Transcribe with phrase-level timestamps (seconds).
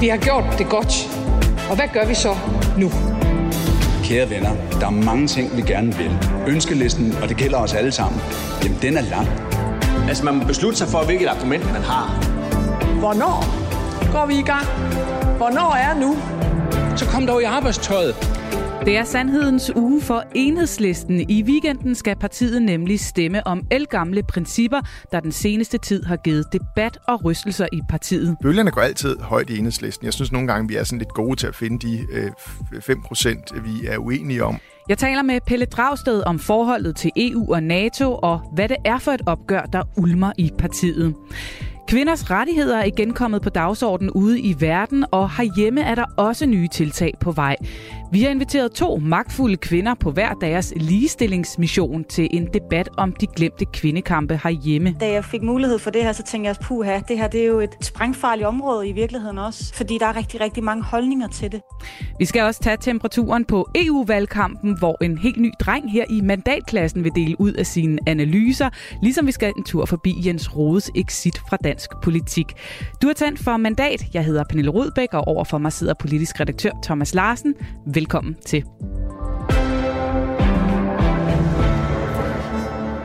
[0.00, 1.08] Vi har gjort det godt.
[1.70, 2.36] Og hvad gør vi så
[2.78, 2.90] nu?
[4.04, 6.18] Kære venner, der er mange ting, vi gerne vil.
[6.46, 8.20] Ønskelisten, og det gælder os alle sammen,
[8.64, 9.28] jamen den er lang.
[10.08, 12.06] Altså man må beslutte sig for, hvilket argument man har.
[12.98, 13.44] Hvornår
[14.12, 14.66] går vi i gang?
[15.36, 16.16] Hvornår er nu?
[16.96, 18.35] Så kom dog i arbejdstøjet.
[18.84, 21.30] Det er sandhedens uge for enhedslisten.
[21.30, 24.80] I weekenden skal partiet nemlig stemme om elgamle principper,
[25.12, 28.36] der den seneste tid har givet debat og rystelser i partiet.
[28.42, 30.04] Bølgerne går altid højt i enhedslisten.
[30.04, 32.30] Jeg synes nogle gange, vi er sådan lidt gode til at finde de øh,
[32.74, 34.58] 5%, vi er uenige om.
[34.88, 38.98] Jeg taler med Pelle Dragsted om forholdet til EU og NATO, og hvad det er
[38.98, 41.14] for et opgør, der ulmer i partiet.
[41.88, 46.46] Kvinders rettigheder er igen kommet på dagsordenen ude i verden, og herhjemme er der også
[46.46, 47.56] nye tiltag på vej.
[48.12, 53.26] Vi har inviteret to magtfulde kvinder på hver deres ligestillingsmission til en debat om de
[53.26, 54.96] glemte kvindekampe herhjemme.
[55.00, 57.46] Da jeg fik mulighed for det her, så tænkte jeg, puha, det her det er
[57.46, 61.52] jo et sprængfarligt område i virkeligheden også, fordi der er rigtig, rigtig mange holdninger til
[61.52, 61.60] det.
[62.18, 67.04] Vi skal også tage temperaturen på EU-valgkampen, hvor en helt ny dreng her i mandatklassen
[67.04, 68.70] vil dele ud af sine analyser,
[69.02, 72.52] ligesom vi skal en tur forbi Jens Rodes exit fra dansk politik.
[73.02, 74.04] Du er tændt for mandat.
[74.14, 77.54] Jeg hedder Pernille Rudbæk, og overfor mig sidder politisk redaktør Thomas Larsen.
[77.86, 78.64] Velkommen til.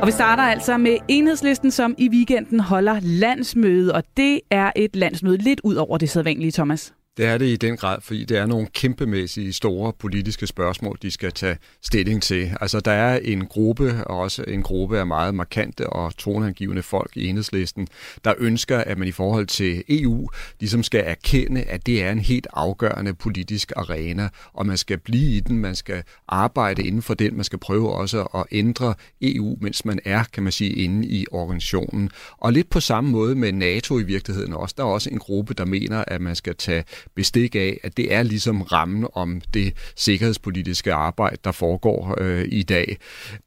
[0.02, 4.96] Og vi starter altså med enhedslisten, som i weekenden holder landsmøde, og det er et
[4.96, 6.94] landsmøde lidt ud over det sædvanlige, Thomas.
[7.18, 11.12] Det er det i den grad, fordi det er nogle kæmpemæssige store politiske spørgsmål, de
[11.12, 12.58] skal tage stilling til.
[12.62, 17.12] Altså, der er en gruppe, og også en gruppe af meget markante og toneangivende folk
[17.16, 17.88] i enhedslisten,
[18.24, 22.20] der ønsker, at man i forhold til EU ligesom skal erkende, at det er en
[22.20, 27.14] helt afgørende politisk arena, og man skal blive i den, man skal arbejde inden for
[27.14, 31.08] den, man skal prøve også at ændre EU, mens man er, kan man sige, inde
[31.08, 32.10] i organisationen.
[32.38, 34.76] Og lidt på samme måde med NATO i virkeligheden også.
[34.78, 36.84] Der er også en gruppe, der mener, at man skal tage
[37.16, 42.64] bestik af, at det er ligesom rammen om det sikkerhedspolitiske arbejde, der foregår øh, i
[42.64, 42.98] dag.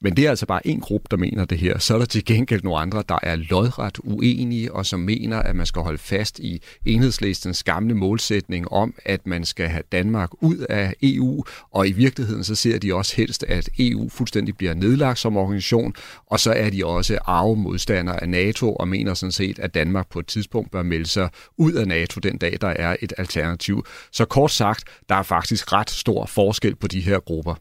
[0.00, 1.78] Men det er altså bare en gruppe, der mener det her.
[1.78, 5.56] Så er der til gengæld nogle andre, der er lodret uenige, og som mener, at
[5.56, 10.56] man skal holde fast i enhedslistens gamle målsætning om, at man skal have Danmark ud
[10.56, 15.18] af EU, og i virkeligheden så ser de også helst, at EU fuldstændig bliver nedlagt
[15.18, 15.94] som organisation,
[16.26, 20.18] og så er de også arvemodstandere af NATO, og mener sådan set, at Danmark på
[20.18, 23.84] et tidspunkt bør melde sig ud af NATO den dag, der er et alternativ alternativ.
[24.12, 27.54] Så kort sagt, der er faktisk ret stor forskel på de her grupper.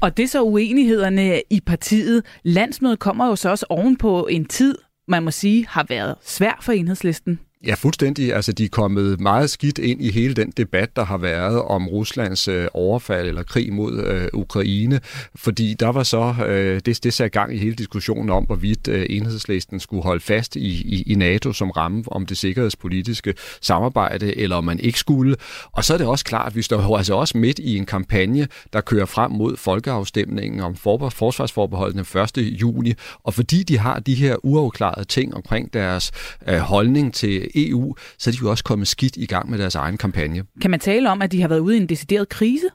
[0.00, 2.24] Og det er så uenighederne i partiet.
[2.42, 4.74] Landsmødet kommer jo så også ovenpå en tid,
[5.08, 7.40] man må sige, har været svær for enhedslisten.
[7.66, 8.34] Ja, fuldstændig.
[8.34, 11.88] Altså, de er kommet meget skidt ind i hele den debat, der har været om
[11.88, 15.00] Ruslands øh, overfald eller krig mod øh, Ukraine,
[15.34, 19.06] fordi der var så, øh, det, det satte gang i hele diskussionen om, hvorvidt øh,
[19.10, 24.56] enhedslisten skulle holde fast i, i, i NATO som ramme om det sikkerhedspolitiske samarbejde, eller
[24.56, 25.36] om man ikke skulle.
[25.72, 28.48] Og så er det også klart, at vi står altså også midt i en kampagne,
[28.72, 32.60] der kører frem mod folkeafstemningen om for, forsvarsforbeholdet den 1.
[32.60, 32.94] juni,
[33.24, 36.10] og fordi de har de her uafklarede ting omkring deres
[36.48, 39.74] øh, holdning til EU, så er de jo også kommet skidt i gang med deres
[39.74, 40.44] egen kampagne.
[40.60, 42.68] Kan man tale om, at de har været ude i en decideret krise?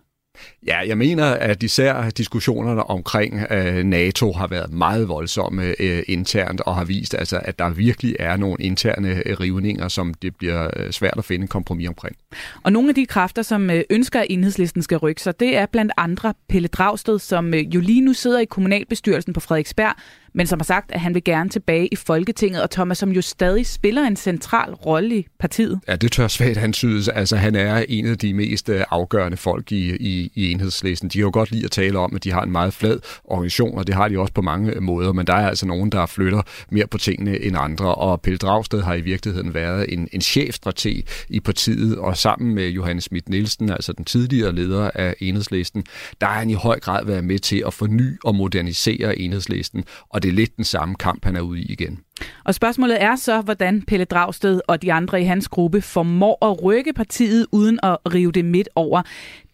[0.67, 6.61] Ja, jeg mener, at især diskussionerne omkring øh, NATO har været meget voldsomme øh, internt
[6.61, 10.69] og har vist, altså, at der virkelig er nogle interne øh, rivninger, som det bliver
[10.78, 12.16] øh, svært at finde kompromis omkring.
[12.63, 15.66] Og nogle af de kræfter, som øh, ønsker, at enhedslisten skal rykke sig, det er
[15.66, 19.95] blandt andre Pelle Dragsted, som jo lige nu sidder i kommunalbestyrelsen på Frederiksberg,
[20.34, 23.22] men som har sagt, at han vil gerne tilbage i Folketinget, og Thomas, som jo
[23.22, 25.80] stadig spiller en central rolle i partiet.
[25.88, 27.08] Ja, det tør svært han synes.
[27.08, 31.08] Altså, han er en af de mest øh, afgørende folk i, i, i enhedslæsen.
[31.08, 33.78] De kan jo godt lide at tale om, at de har en meget flad organisation,
[33.78, 36.06] og det har de også på mange øh, måder, men der er altså nogen, der
[36.06, 40.22] flytter mere på tingene end andre, og Pelle Dragsted har i virkeligheden været en, en
[40.22, 45.84] chefstrateg i partiet, og sammen med Johannes Schmidt Nielsen, altså den tidligere leder af enhedslæsen,
[46.22, 50.22] der har han i høj grad været med til at forny og modernisere enhedslæsen, og
[50.23, 52.00] det er lidt den samme kamp, han er ude i igen.
[52.44, 56.64] Og spørgsmålet er så, hvordan Pelle Dragsted og de andre i hans gruppe formår at
[56.64, 59.02] rykke partiet uden at rive det midt over.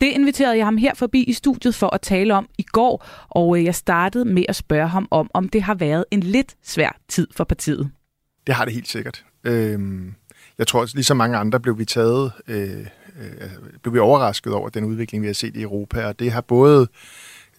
[0.02, 3.58] Det inviterede jeg ham her forbi i studiet for at tale om i går, og
[3.58, 7.00] øh, jeg startede med at spørge ham om, om det har været en lidt svær
[7.08, 7.92] tid for partiet.
[8.48, 9.24] Det har det helt sikkert.
[9.44, 10.14] Øhm,
[10.58, 12.80] jeg tror også, lige så mange andre blev vi taget, øh,
[13.20, 13.50] øh,
[13.82, 16.88] blev vi overrasket over den udvikling, vi har set i Europa, og det har både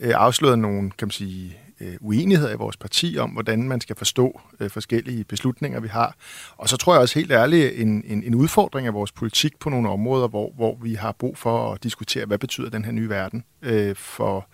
[0.00, 3.96] øh, afsløret nogle, kan man sige, øh, uenigheder i vores parti om, hvordan man skal
[3.96, 6.14] forstå øh, forskellige beslutninger, vi har.
[6.56, 9.70] Og så tror jeg også helt ærligt, en, en, en udfordring af vores politik på
[9.70, 13.08] nogle områder, hvor, hvor vi har brug for at diskutere, hvad betyder den her nye
[13.08, 14.46] verden øh, for,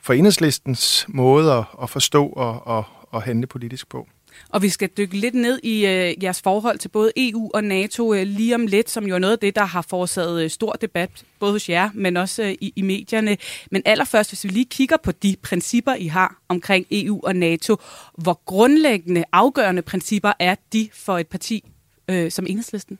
[0.00, 4.08] for enhedslistens måde at, at forstå og, og, og handle politisk på.
[4.48, 8.14] Og vi skal dykke lidt ned i øh, jeres forhold til både EU og NATO
[8.14, 10.72] øh, lige om lidt, som jo er noget af det, der har forårsaget øh, stor
[10.72, 13.36] debat, både hos jer, men også øh, i, i medierne.
[13.70, 17.76] Men allerførst, hvis vi lige kigger på de principper, I har omkring EU og NATO,
[18.14, 21.64] hvor grundlæggende, afgørende principper er de for et parti
[22.08, 22.98] øh, som Enhedslisten?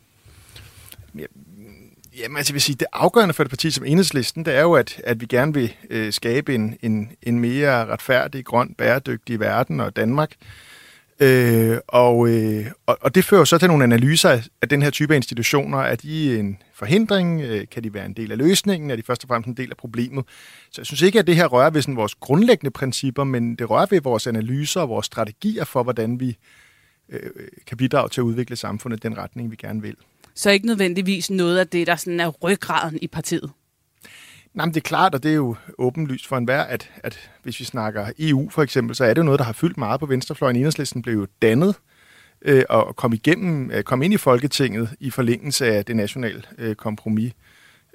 [2.18, 4.72] Jamen, altså, jeg vil sige, det afgørende for et parti som Enhedslisten, det er jo,
[4.74, 9.80] at, at vi gerne vil øh, skabe en, en, en mere retfærdig, grøn, bæredygtig verden
[9.80, 10.30] og Danmark.
[11.20, 15.12] Øh, og, øh, og, og det fører så til nogle analyser af den her type
[15.14, 15.78] af institutioner.
[15.78, 17.40] Er de en forhindring?
[17.40, 18.90] Øh, kan de være en del af løsningen?
[18.90, 20.24] Er de først og fremmest en del af problemet?
[20.70, 23.70] Så jeg synes ikke, at det her rører ved sådan vores grundlæggende principper, men det
[23.70, 26.36] rører ved vores analyser og vores strategier for, hvordan vi
[27.08, 29.96] øh, øh kan bidrage til at udvikle samfundet i den retning, vi gerne vil
[30.38, 33.50] så ikke nødvendigvis noget af det, der sådan er ryggraden i partiet.
[34.54, 37.60] Nej, men det er klart, og det er jo åbenlyst for enhver, at, at hvis
[37.60, 40.06] vi snakker EU for eksempel, så er det jo noget, der har fyldt meget på
[40.06, 40.56] venstrefløjen.
[40.56, 41.74] Enhedslisten blev jo dannet
[42.42, 46.74] øh, og kom igennem, øh, kom ind i Folketinget i forlængelse af det nationale øh,
[46.74, 47.32] kompromis.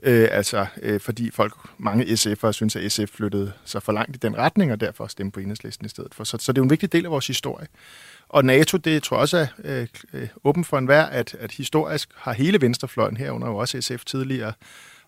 [0.04, 4.20] Øh, altså, øh, fordi folk, mange SF'ere synes, at SF flyttede sig for langt i
[4.20, 6.24] den retning, og derfor stemte på Enhedslisten i stedet for.
[6.24, 7.68] Så, så det er jo en vigtig del af vores historie.
[8.30, 12.10] Og NATO, det tror jeg også er øh, øh, åben for enhver, at, at historisk
[12.16, 14.54] har hele venstrefløjen herunder jo også SF tidligere,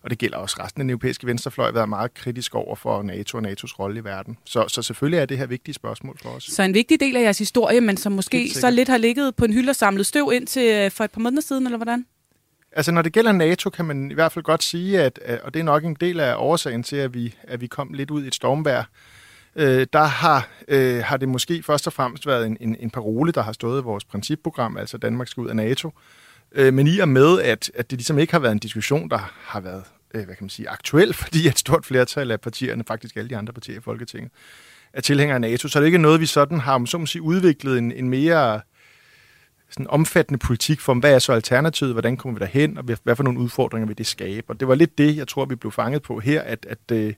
[0.06, 3.38] og det gælder også resten af den europæiske venstrefløj, været meget kritisk over for NATO
[3.38, 4.38] og NATO's rolle i verden.
[4.44, 6.44] Så, så selvfølgelig er det her vigtige spørgsmål for os.
[6.44, 9.44] Så en vigtig del af jeres historie, men som måske så lidt har ligget på
[9.44, 12.06] en hylde og samlet støv ind til øh, for et par måneder siden, eller hvordan?
[12.72, 15.60] Altså, når det gælder NATO, kan man i hvert fald godt sige, at, og det
[15.60, 18.26] er nok en del af årsagen til, at vi, at vi kom lidt ud i
[18.26, 18.90] et stormvær,
[19.56, 23.32] øh, der har, øh, har det måske først og fremmest været en, en, en parole,
[23.32, 25.90] der har stået i vores principprogram, altså Danmark skal ud af NATO.
[26.52, 29.32] Øh, men i og med, at, at det ligesom ikke har været en diskussion, der
[29.44, 29.82] har været
[30.16, 33.36] øh, hvad kan man sige, aktuel, fordi et stort flertal af partierne, faktisk alle de
[33.36, 34.32] andre partier i Folketinget,
[34.92, 37.22] er tilhængere af NATO, så er det ikke noget, vi sådan har, så må sige,
[37.22, 38.60] udviklet en, en mere
[39.70, 43.22] sådan omfattende politik for, hvad er så alternativet, hvordan kommer vi derhen, og hvad for
[43.22, 44.50] nogle udfordringer vil det skabe.
[44.50, 47.14] Og det var lidt det, jeg tror, vi blev fanget på her, at, at, øh,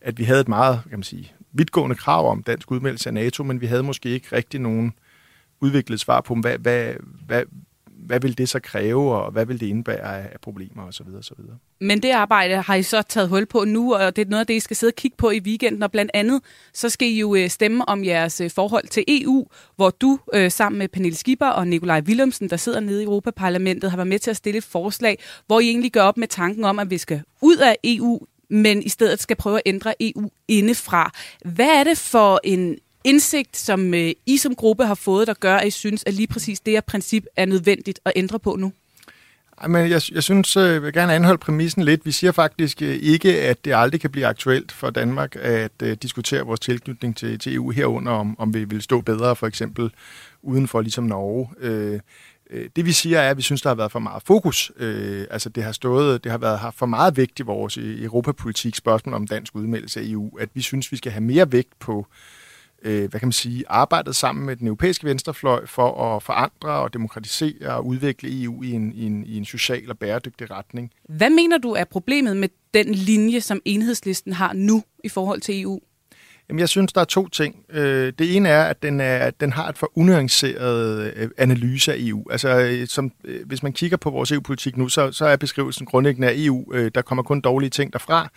[0.00, 3.44] at vi havde et meget, kan man sige, vidtgående krav om dansk udmeldelse af NATO,
[3.44, 4.92] men vi havde måske ikke rigtig nogen
[5.60, 6.94] udviklet svar på, hvad, hvad,
[7.26, 7.42] hvad,
[8.06, 11.06] hvad vil det så kræve, og hvad vil det indebære af problemer osv.
[11.18, 11.38] osv.
[11.80, 14.46] Men det arbejde har I så taget hul på nu, og det er noget af
[14.46, 16.40] det, I skal sidde og kigge på i weekenden, og blandt andet
[16.72, 19.46] så skal I jo øh, stemme om jeres øh, forhold til EU,
[19.76, 23.90] hvor du øh, sammen med Pernille Skipper og Nikolaj Willumsen, der sidder nede i Europaparlamentet,
[23.90, 26.64] har været med til at stille et forslag, hvor I egentlig gør op med tanken
[26.64, 28.20] om, at vi skal ud af EU
[28.52, 31.12] men i stedet skal prøve at ændre EU indefra.
[31.44, 35.56] Hvad er det for en indsigt, som øh, I som gruppe har fået, der gør,
[35.56, 38.72] at I synes, at lige præcis det her princip er nødvendigt at ændre på nu?
[39.68, 42.06] Men jeg, jeg synes, øh, jeg vil gerne anholde præmissen lidt.
[42.06, 45.92] Vi siger faktisk øh, ikke, at det aldrig kan blive aktuelt for Danmark at uh,
[46.02, 49.90] diskutere vores tilknytning til, til EU herunder, om, om vi vil stå bedre for eksempel
[50.42, 51.48] uden for ligesom Norge.
[51.62, 52.00] Uh,
[52.76, 54.72] det vi siger er, at vi synes, der har været for meget fokus.
[54.76, 58.76] Øh, altså det har stået, det har været haft for meget vægt i vores europapolitik
[58.76, 62.06] spørgsmål om dansk udmeldelse af EU, at vi synes, vi skal have mere vægt på
[62.10, 62.41] øh,
[62.82, 67.76] hvad kan man sige, arbejdet sammen med den europæiske venstrefløj for at forandre og demokratisere
[67.76, 70.90] og udvikle EU i en, i en, i en social og bæredygtig retning.
[71.08, 75.62] Hvad mener du er problemet med den linje, som enhedslisten har nu i forhold til
[75.62, 75.80] EU?
[76.48, 77.56] Jamen, jeg synes, der er to ting.
[77.70, 81.92] Øh, det ene er, at den, er, at den har et for unuanceret øh, analyse
[81.92, 82.30] af EU.
[82.30, 83.12] Altså, øh, som,
[83.46, 87.02] hvis man kigger på vores EU-politik nu, så, så er beskrivelsen grundlæggende af EU, der
[87.02, 88.28] kommer kun dårlige ting derfra,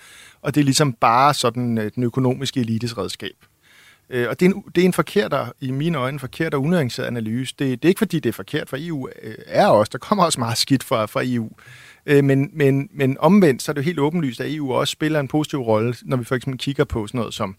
[0.42, 3.36] og det er ligesom bare sådan den økonomiske elites redskab.
[4.10, 7.08] Øh, Og det er, en, det er en forkert, i mine øjne, forkert og unuanceret
[7.08, 7.56] analyse.
[7.60, 9.90] Det, det er ikke, fordi det er forkert, for EU øh, er også.
[9.92, 11.50] Der kommer også meget skidt fra, fra EU.
[12.06, 15.20] Øh, men, men, men omvendt, så er det jo helt åbenlyst, at EU også spiller
[15.20, 17.56] en positiv rolle, når vi for eksempel kigger på sådan noget som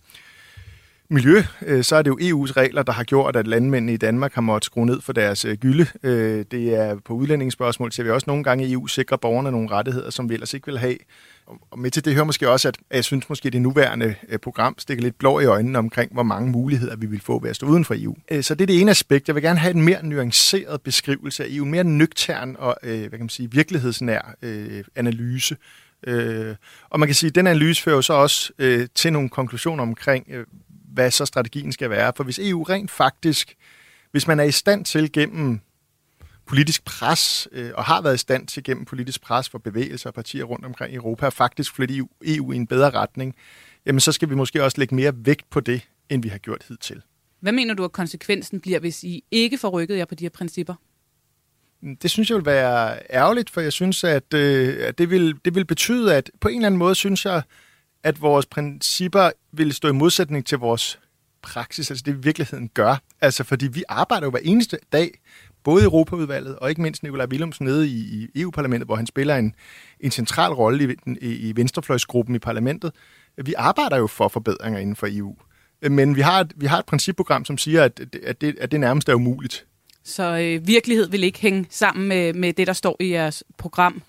[1.09, 4.35] miljø, øh, så er det jo EU's regler, der har gjort, at landmændene i Danmark
[4.35, 5.87] har måttet skrue ned for deres øh, gylde.
[6.03, 9.71] Øh, det er på udlændingsspørgsmål, så vi også nogle gange at EU sikrer borgerne nogle
[9.71, 10.97] rettigheder, som vi ellers ikke vil have.
[11.71, 14.39] Og med til det hører måske også, at jeg synes måske, at det nuværende øh,
[14.39, 17.57] program stikker lidt blå i øjnene omkring, hvor mange muligheder vi vil få ved at
[17.57, 18.17] stå uden for EU.
[18.31, 19.29] Øh, så det er det ene aspekt.
[19.29, 22.99] Jeg vil gerne have en mere nuanceret beskrivelse af EU, en mere nøgtern og øh,
[22.99, 24.35] hvad kan man sige, virkelighedsnær
[24.97, 25.57] analyse.
[26.91, 28.53] og man kan sige, at den analyse fører jo så også
[28.95, 30.27] til nogle konklusioner omkring,
[30.93, 32.13] hvad så strategien skal være.
[32.17, 33.55] For hvis EU rent faktisk,
[34.11, 35.61] hvis man er i stand til gennem
[36.47, 40.15] politisk pres, øh, og har været i stand til gennem politisk pres for bevægelser og
[40.15, 43.35] partier rundt omkring i Europa, faktisk flytte EU, EU i en bedre retning,
[43.87, 46.65] jamen så skal vi måske også lægge mere vægt på det, end vi har gjort
[46.69, 47.03] hidtil.
[47.41, 50.31] Hvad mener du, at konsekvensen bliver, hvis I ikke får rykket jer på de her
[50.31, 50.75] principper?
[52.03, 55.55] Det synes jeg vil være ærgerligt, for jeg synes, at, øh, at det, vil, det
[55.55, 57.43] vil betyde, at på en eller anden måde synes jeg,
[58.03, 60.99] at vores principper vil stå i modsætning til vores
[61.43, 62.97] praksis, altså det vi i virkeligheden gør.
[63.21, 65.21] Altså fordi vi arbejder jo hver eneste dag,
[65.67, 69.37] både i Europaudvalget og ikke mindst Nikolaj Willumsen nede i, i EU-parlamentet, hvor han spiller
[69.37, 69.55] en,
[70.01, 72.93] en central rolle i, i, i venstrefløjsgruppen i parlamentet.
[73.37, 75.37] Vi arbejder jo for forbedringer inden for EU.
[75.91, 78.81] Men vi har et, vi har et principprogram, som siger, at, at, det, at det
[78.81, 79.67] nærmest er umuligt.
[80.05, 84.03] Så øh, virkelighed vil ikke hænge sammen med, med det, der står i jeres program?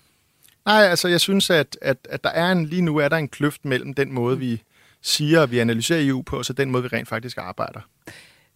[0.66, 3.28] Nej, altså jeg synes, at, at, at der er en, lige nu er der en
[3.28, 4.62] kløft mellem den måde, vi
[5.02, 7.80] siger, at vi analyserer EU på, og så den måde, vi rent faktisk arbejder.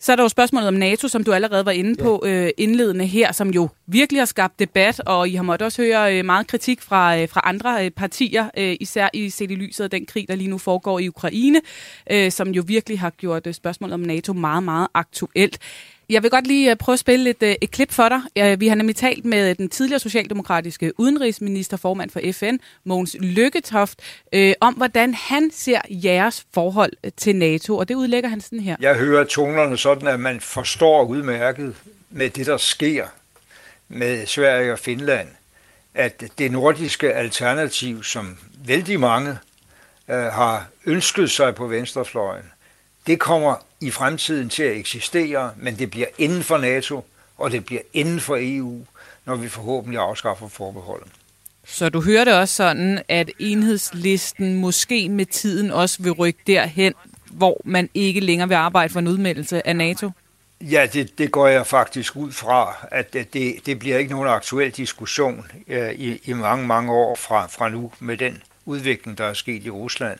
[0.02, 2.04] Så er der jo spørgsmålet om NATO, som du allerede var inde ja.
[2.04, 5.82] på øh, indledende her, som jo virkelig har skabt debat, og I har måttet også
[5.82, 9.54] høre øh, meget kritik fra, øh, fra andre øh, partier, øh, især i set i
[9.54, 11.60] lyset af den krig, der lige nu foregår i Ukraine,
[12.10, 15.58] øh, som jo virkelig har gjort øh, spørgsmålet om NATO meget, meget aktuelt.
[16.12, 18.60] Jeg vil godt lige øh, prøve at spille et, øh, et klip for dig.
[18.60, 24.00] Vi har nemlig talt med øh, den tidligere socialdemokratiske udenrigsminister, formand for FN, Mogens Lykketoft,
[24.32, 28.76] øh, om hvordan han ser jeres forhold til NATO, og det udlægger han sådan her.
[28.80, 31.74] Jeg hører tonerne sådan, at man forstår udmærket
[32.10, 33.06] med det, der sker
[33.88, 35.28] med Sverige og Finland,
[35.94, 39.30] at det nordiske alternativ, som vældig mange
[40.08, 42.51] øh, har ønsket sig på venstrefløjen,
[43.06, 47.04] det kommer i fremtiden til at eksistere, men det bliver inden for NATO,
[47.38, 48.80] og det bliver inden for EU,
[49.24, 51.08] når vi forhåbentlig afskaffer forbeholdet.
[51.66, 56.94] Så du hører det også sådan, at enhedslisten måske med tiden også vil rykke derhen,
[57.30, 60.10] hvor man ikke længere vil arbejde for en udmeldelse af NATO?
[60.60, 64.70] Ja, det, det går jeg faktisk ud fra, at det, det bliver ikke nogen aktuel
[64.70, 69.34] diskussion uh, i, i mange, mange år fra, fra nu med den udvikling, der er
[69.34, 70.18] sket i Rusland.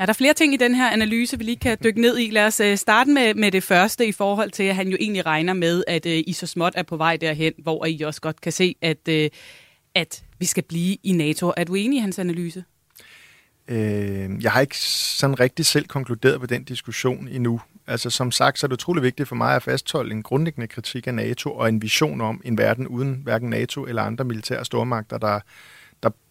[0.00, 2.30] Er der flere ting i den her analyse, vi lige kan dykke ned i?
[2.30, 5.26] Lad os øh, starte med, med det første i forhold til, at han jo egentlig
[5.26, 8.40] regner med, at uh, I så småt er på vej derhen, hvor I også godt
[8.40, 9.14] kan se, at, uh,
[9.94, 11.52] at vi skal blive i NATO.
[11.56, 12.64] Er du enig i hans analyse?
[13.68, 17.60] Øh, jeg har ikke sådan rigtig selv konkluderet på den diskussion endnu.
[17.86, 21.06] Altså som sagt, så er det utrolig vigtigt for mig at fastholde en grundlæggende kritik
[21.06, 25.18] af NATO og en vision om en verden uden hverken NATO eller andre militære stormagter,
[25.18, 25.40] der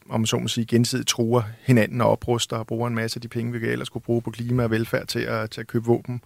[0.10, 3.28] om så må sige, gensidigt truer hinanden og opruster og bruger en masse af de
[3.28, 6.22] penge, vi ellers skulle bruge på klima og velfærd til at, til at købe våben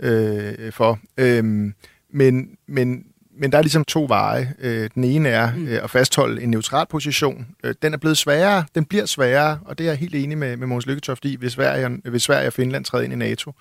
[0.00, 0.98] øh, for.
[1.16, 1.74] Øhm,
[2.10, 3.04] men, men,
[3.38, 4.54] men der er ligesom to veje.
[4.58, 5.66] Øh, den ene er mm.
[5.66, 7.46] øh, at fastholde en neutral position.
[7.64, 10.56] Øh, den er blevet sværere, den bliver sværere, og det er jeg helt enig med,
[10.56, 13.52] med Måns Lykketoft i, hvis Sverige, hvis Sverige og Finland træder ind i NATO.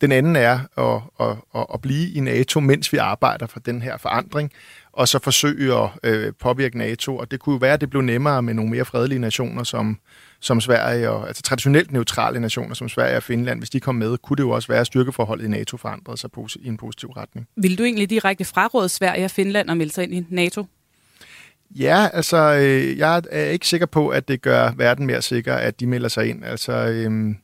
[0.00, 3.82] Den anden er at, at, at, at blive i NATO, mens vi arbejder for den
[3.82, 4.52] her forandring
[4.96, 7.16] og så forsøge at øh, påvirke NATO.
[7.16, 9.98] Og det kunne jo være, at det blev nemmere med nogle mere fredelige nationer som,
[10.40, 13.60] som Sverige, og, altså traditionelt neutrale nationer som Sverige og Finland.
[13.60, 16.30] Hvis de kom med, kunne det jo også være, at styrkeforholdet i NATO forandrede sig
[16.60, 17.48] i en positiv retning.
[17.56, 20.66] Vil du egentlig direkte fraråde Sverige og Finland at melde sig ind i NATO?
[21.70, 25.80] Ja, altså, øh, jeg er ikke sikker på, at det gør verden mere sikker, at
[25.80, 26.44] de melder sig ind.
[26.44, 27.34] Altså, øh,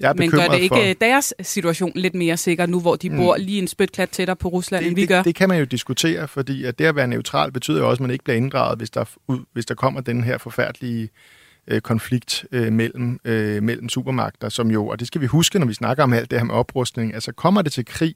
[0.00, 1.06] jeg er Men gør det ikke for...
[1.06, 3.16] deres situation lidt mere sikker nu, hvor de mm.
[3.16, 5.22] bor lige en spytklat tættere på Rusland, det, end vi det, gør?
[5.22, 8.00] Det kan man jo diskutere, fordi at det at være neutral betyder jo også, at
[8.00, 9.04] man ikke bliver inddraget, hvis der,
[9.52, 11.08] hvis der kommer den her forfærdelige
[11.68, 15.66] øh, konflikt øh, mellem, øh, mellem supermagter, som jo, og det skal vi huske, når
[15.66, 18.14] vi snakker om alt det her med oprustning, altså kommer det til krig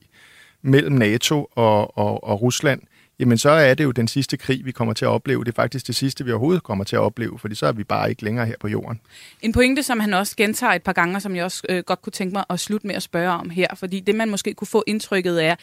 [0.63, 2.81] mellem NATO og, og, og Rusland,
[3.19, 5.45] jamen så er det jo den sidste krig, vi kommer til at opleve.
[5.45, 7.85] Det er faktisk det sidste, vi overhovedet kommer til at opleve, fordi så er vi
[7.85, 9.01] bare ikke længere her på jorden.
[9.43, 12.13] En pointe, som han også gentager et par gange, som jeg også øh, godt kunne
[12.13, 14.85] tænke mig at slutte med at spørge om her, fordi det, man måske kunne få
[14.87, 15.57] indtrykket af,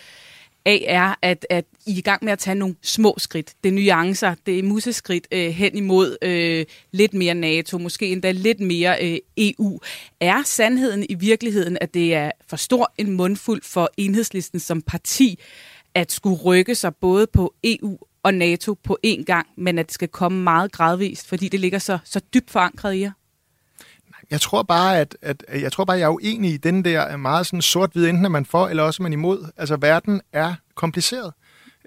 [0.66, 3.54] af er, at, at I er i gang med at tage nogle små skridt.
[3.64, 8.32] Det er nuancer, det er museskridt øh, hen imod øh, lidt mere NATO, måske endda
[8.32, 9.80] lidt mere øh, EU.
[10.20, 15.40] Er sandheden i virkeligheden, at det er for stor en mundfuld for enhedslisten som parti,
[16.00, 19.94] at skulle rykke sig både på EU og NATO på én gang, men at det
[19.94, 23.12] skal komme meget gradvist, fordi det ligger så, så dybt forankret i jer?
[24.32, 27.46] Jeg tror bare, at, at jeg tror bare, jeg er uenig i den der meget
[27.46, 29.52] sådan sort-hvid, enten er man for, eller også er man imod.
[29.58, 31.34] Altså, verden er kompliceret.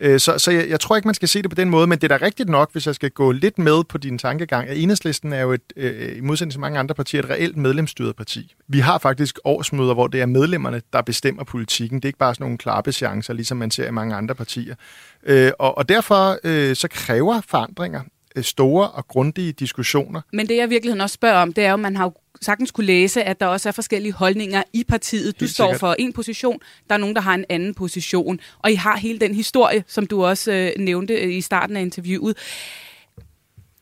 [0.03, 1.99] Øh, så, så jeg, jeg tror ikke, man skal se det på den måde, men
[1.99, 4.79] det er da rigtigt nok, hvis jeg skal gå lidt med på din tankegang, at
[4.79, 8.55] Enhedslisten er jo et, øh, i modsætning til mange andre partier, et reelt medlemsstyret parti.
[8.69, 11.99] Vi har faktisk årsmøder, hvor det er medlemmerne, der bestemmer politikken.
[11.99, 14.75] Det er ikke bare sådan nogle klappechancer, ligesom man ser i mange andre partier.
[15.27, 18.01] Øh, og, og derfor øh, så kræver forandringer
[18.37, 20.21] øh, store og grundige diskussioner.
[20.33, 23.23] Men det jeg virkelig også spørger om, det er jo, man har sagtens kunne læse,
[23.23, 25.41] at der også er forskellige holdninger i partiet.
[25.41, 25.81] Du Helt står sikkert.
[25.81, 26.59] for en position,
[26.89, 30.07] der er nogen, der har en anden position, og I har hele den historie, som
[30.07, 32.37] du også øh, nævnte øh, i starten af interviewet.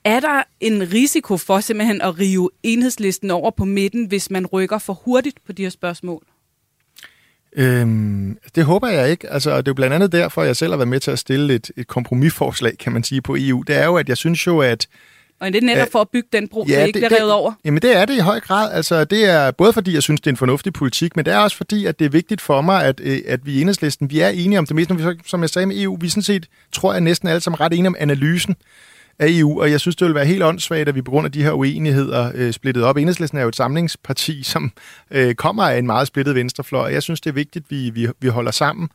[0.04, 4.78] Er der en risiko for simpelthen at rive enhedslisten over på midten, hvis man rykker
[4.78, 6.22] for hurtigt på de her spørgsmål?
[7.52, 9.30] Øhm, det håber jeg ikke.
[9.30, 11.54] Altså, det er jo blandt andet derfor, jeg selv har været med til at stille
[11.54, 13.62] et, et kompromisforslag, kan man sige, på EU.
[13.62, 14.86] Det er jo, at jeg synes jo, at
[15.40, 17.32] Og er det netop for at bygge den bro, ja, så ikke det, bliver revet
[17.32, 17.52] over?
[17.64, 18.72] Jamen det er det i høj grad.
[18.72, 21.38] Altså, det er både fordi, jeg synes, det er en fornuftig politik, men det er
[21.38, 24.20] også fordi, at det er vigtigt for mig, at, øh, at vi i enhedslisten, vi
[24.20, 25.16] er enige om det meste.
[25.26, 27.86] Som jeg sagde med EU, vi sådan set, tror jeg næsten alle sammen ret enige
[27.86, 28.56] om analysen
[29.18, 31.32] af EU, og jeg synes, det vil være helt åndssvagt, at vi på grund af
[31.32, 32.96] de her uenigheder øh, splittet op.
[32.96, 34.72] Enhedslisten er jo et samlingsparti, som
[35.10, 37.90] øh, kommer af en meget splittet venstrefløj, og jeg synes, det er vigtigt, at vi,
[37.90, 38.88] vi, vi holder sammen.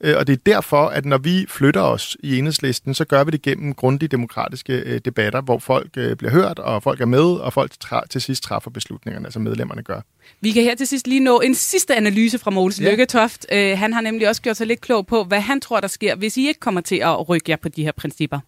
[0.00, 3.30] Øh, og det er derfor, at når vi flytter os i enhedslisten, så gør vi
[3.30, 7.24] det gennem grundige demokratiske øh, debatter, hvor folk øh, bliver hørt, og folk er med,
[7.24, 7.72] og folk
[8.10, 10.00] til sidst træffer beslutningerne, altså medlemmerne gør.
[10.40, 12.90] Vi kan her til sidst lige nå en sidste analyse fra Mogens ja.
[12.90, 13.46] Lykketoft.
[13.52, 16.36] han har nemlig også gjort sig lidt klog på, hvad han tror, der sker, hvis
[16.36, 18.40] I ikke kommer til at rykke jer på de her principper.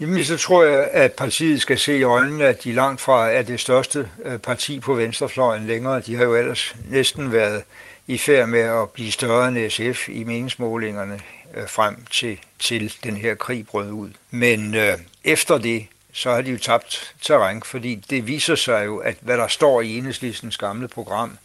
[0.00, 3.42] Jamen, så tror jeg, at partiet skal se i øjnene, at de langt fra er
[3.42, 4.08] det største
[4.42, 6.00] parti på venstrefløjen længere.
[6.00, 7.62] De har jo ellers næsten været
[8.08, 11.20] i færd med at blive større end SF i meningsmålingerne
[11.54, 14.10] øh, frem til, til den her krig brød ud.
[14.30, 18.96] Men øh, efter det, så har de jo tabt terræn, fordi det viser sig jo,
[18.96, 21.38] at hvad der står i enhedslistens gamle program,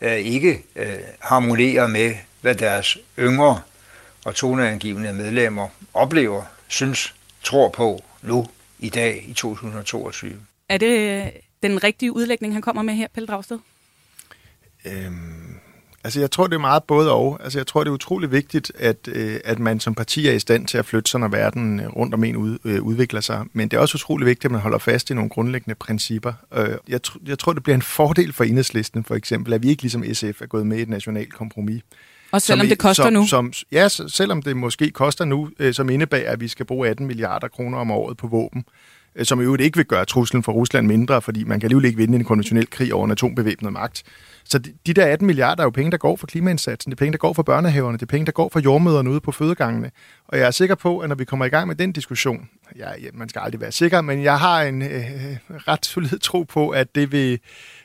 [0.00, 3.62] øh, ikke øh, harmonerer med, hvad deres yngre
[4.24, 8.48] og toneangivende medlemmer oplever, synes, tror på nu
[8.78, 10.40] i dag i 2022.
[10.68, 11.26] Er det øh,
[11.62, 13.58] den rigtige udlægning, han kommer med her, Pelle Dragsted?
[14.84, 15.39] Øhm,
[16.04, 17.38] Altså, jeg tror, det er meget både og.
[17.42, 20.38] Altså, jeg tror, det er utrolig vigtigt, at, øh, at man som parti er i
[20.38, 23.44] stand til at flytte sig, når verden øh, rundt om en ud, øh, udvikler sig.
[23.52, 26.32] Men det er også utrolig vigtigt, at man holder fast i nogle grundlæggende principper.
[26.54, 29.68] Øh, jeg, tr- jeg tror, det bliver en fordel for enhedslisten, for eksempel, at vi
[29.68, 31.82] ikke ligesom SF er gået med i et nationalt kompromis.
[32.32, 33.26] Og selvom som, det koster som, nu?
[33.26, 37.06] Som, ja, selvom det måske koster nu, øh, som indebærer, at vi skal bruge 18
[37.06, 38.64] milliarder kroner om året på våben
[39.16, 41.84] øh, som i øvrigt ikke vil gøre truslen for Rusland mindre, fordi man kan alligevel
[41.84, 44.02] ikke vinde en konventionel krig over en atombevæbnet magt.
[44.50, 46.98] Så de, de der 18 milliarder er jo penge, der går for klimaindsatsen, det er
[46.98, 49.90] penge, der går for børnehaverne, det er penge, der går for jordmøderne ude på fødegangene.
[50.28, 52.90] Og jeg er sikker på, at når vi kommer i gang med den diskussion, ja,
[53.02, 55.36] ja man skal aldrig være sikker, men jeg har en øh, øh
[55.68, 57.40] ret solid tro på, at det vil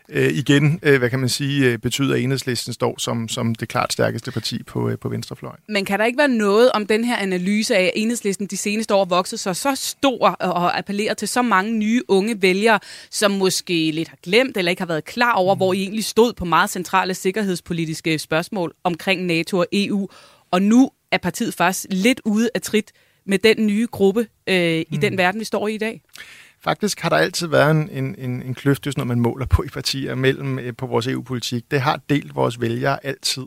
[0.09, 3.69] øh, igen, øh, hvad kan man sige, øh, betyder, at enhedslisten står som, som det
[3.69, 5.59] klart stærkeste parti på, øh, på venstrefløjen.
[5.69, 8.95] Men kan der ikke være noget om den her analyse af, at enhedslisten de seneste
[8.95, 12.79] år vokset sig så stor og appellerer til så mange nye unge vælgere,
[13.11, 15.59] som måske lidt har glemt eller ikke har været klar over, mm.
[15.59, 20.07] hvor I egentlig stod på meget centrale sikkerhedspolitiske spørgsmål omkring NATO og EU,
[20.51, 22.91] og nu er partiet faktisk lidt ude af trit
[23.25, 24.99] med den nye gruppe øh, i mm.
[24.99, 26.01] den verden, vi står i i dag?
[26.65, 29.67] Faktisk har der altid været en, en, en, en kløft, når man måler på i
[29.67, 31.71] partier mellem øh, på vores EU-politik.
[31.71, 33.43] Det har delt vores vælgere altid.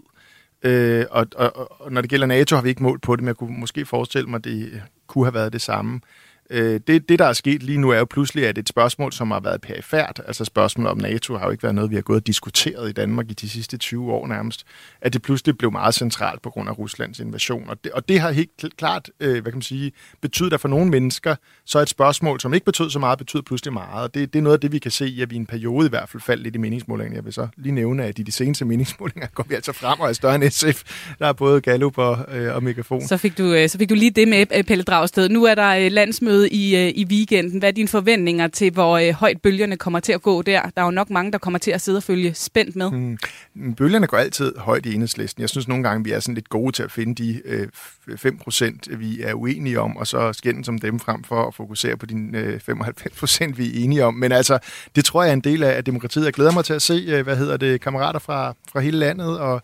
[0.63, 3.29] Øh, og, og, og når det gælder NATO, har vi ikke målt på det, men
[3.29, 5.95] jeg kunne måske forestille mig, at det øh, kunne have været det samme.
[5.95, 9.13] Øh, Øh, det, det, der er sket lige nu, er jo pludselig, at et spørgsmål,
[9.13, 12.03] som har været perifært, altså spørgsmålet om NATO, har jo ikke været noget, vi har
[12.03, 14.67] gået og diskuteret i Danmark i de sidste 20 år nærmest,
[15.01, 17.69] at det pludselig blev meget centralt på grund af Ruslands invasion.
[17.69, 20.69] Og det, og det har helt klart, øh, hvad kan man sige, betydet, at for
[20.69, 24.03] nogle mennesker, så er et spørgsmål, som ikke betød så meget, betyder pludselig meget.
[24.03, 25.87] Og det, det er noget af det, vi kan se, at vi i en periode
[25.87, 27.17] i hvert fald faldt lidt i meningsmålingerne.
[27.17, 30.09] Jeg vil så lige nævne, at i de seneste meningsmålinger går vi altså frem og
[30.09, 30.83] er større end SF.
[31.19, 33.07] Der er både Gallup og, øh, og Megafon.
[33.07, 35.29] Så fik, du, øh, så fik du lige det med, Pelle Dragsted.
[35.29, 37.59] Nu er der øh, landsmøde topmøde i, øh, i weekenden.
[37.59, 40.63] Hvad er dine forventninger til, hvor øh, højt bølgerne kommer til at gå der?
[40.63, 42.91] Der er jo nok mange, der kommer til at sidde og følge spændt med.
[42.91, 43.19] Hmm.
[43.55, 43.75] Mm.
[43.75, 45.41] Bølgerne går altid højt i enhedslisten.
[45.41, 47.69] Jeg synes nogle gange, vi er sådan lidt gode til at finde de øh,
[48.17, 51.97] 5 procent, vi er uenige om, og så skændes som dem frem for at fokusere
[51.97, 54.15] på de øh, 95 procent, vi er enige om.
[54.15, 54.59] Men altså,
[54.97, 56.25] det tror jeg er en del af demokratiet.
[56.25, 59.39] Jeg glæder mig til at se, øh, hvad hedder det, kammerater fra, fra hele landet,
[59.39, 59.63] og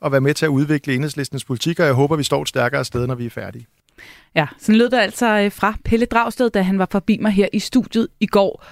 [0.00, 2.84] og være med til at udvikle enhedslistens politik, og jeg håber, vi står et stærkere
[2.84, 3.66] sted, når vi er færdige.
[4.34, 7.48] Ja, sådan lød det altså øh, fra Pelle Dragsted, da han var forbi mig her
[7.52, 8.64] i studiet i går.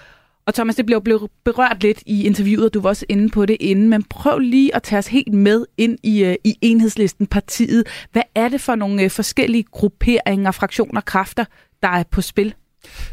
[0.46, 3.56] Og Thomas, det blev, blev berørt lidt i interviewet, du var også inde på det
[3.60, 7.86] inden, men prøv lige at tage os helt med ind i, øh, i enhedslisten partiet.
[8.12, 11.44] Hvad er det for nogle øh, forskellige grupperinger, fraktioner, kræfter,
[11.82, 12.54] der er på spil?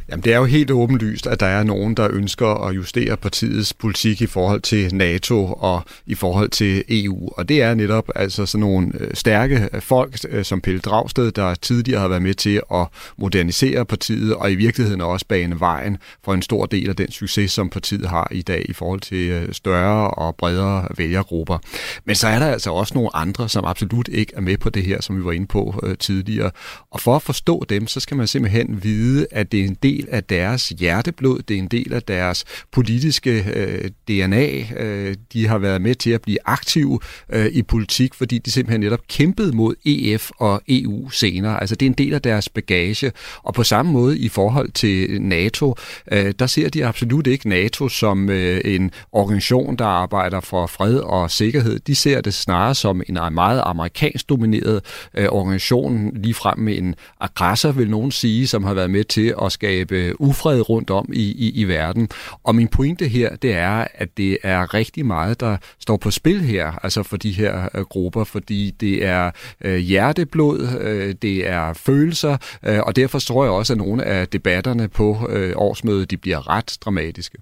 [0.09, 3.73] Jamen, det er jo helt åbenlyst, at der er nogen, der ønsker at justere partiets
[3.73, 7.29] politik i forhold til NATO og i forhold til EU.
[7.37, 11.31] Og det er netop altså sådan nogle øh, stærke øh, folk øh, som Pelle Dragsted,
[11.31, 15.97] der tidligere har været med til at modernisere partiet og i virkeligheden også bane vejen
[16.23, 19.49] for en stor del af den succes, som partiet har i dag i forhold til
[19.51, 21.57] større og bredere vælgergrupper.
[22.05, 24.83] Men så er der altså også nogle andre, som absolut ikke er med på det
[24.83, 26.51] her, som vi var inde på tidligere.
[26.91, 30.07] Og for at forstå dem, så skal man simpelthen vide, at det er en del
[30.11, 34.47] af deres hjerteblod, det er en del af deres politiske øh, DNA.
[34.77, 38.79] Øh, de har været med til at blive aktive øh, i politik, fordi de simpelthen
[38.79, 41.61] netop kæmpede mod EF og EU senere.
[41.61, 43.11] Altså det er en del af deres bagage.
[43.43, 45.75] Og på samme måde i forhold til NATO,
[46.11, 50.97] øh, der ser de absolut ikke NATO som øh, en organisation, der arbejder for fred
[50.97, 51.79] og sikkerhed.
[51.79, 54.81] De ser det snarere som en meget amerikansk domineret
[55.13, 59.35] øh, organisation, lige frem med en aggressor, vil nogen sige, som har været med til
[59.45, 62.09] at skabe ufred rundt om i, i, i verden.
[62.43, 66.41] Og min pointe her, det er, at det er rigtig meget, der står på spil
[66.41, 69.31] her, altså for de her øh, grupper, fordi det er
[69.61, 74.27] øh, hjerteblod, øh, det er følelser, øh, og derfor tror jeg også, at nogle af
[74.27, 77.37] debatterne på øh, årsmødet, de bliver ret dramatiske.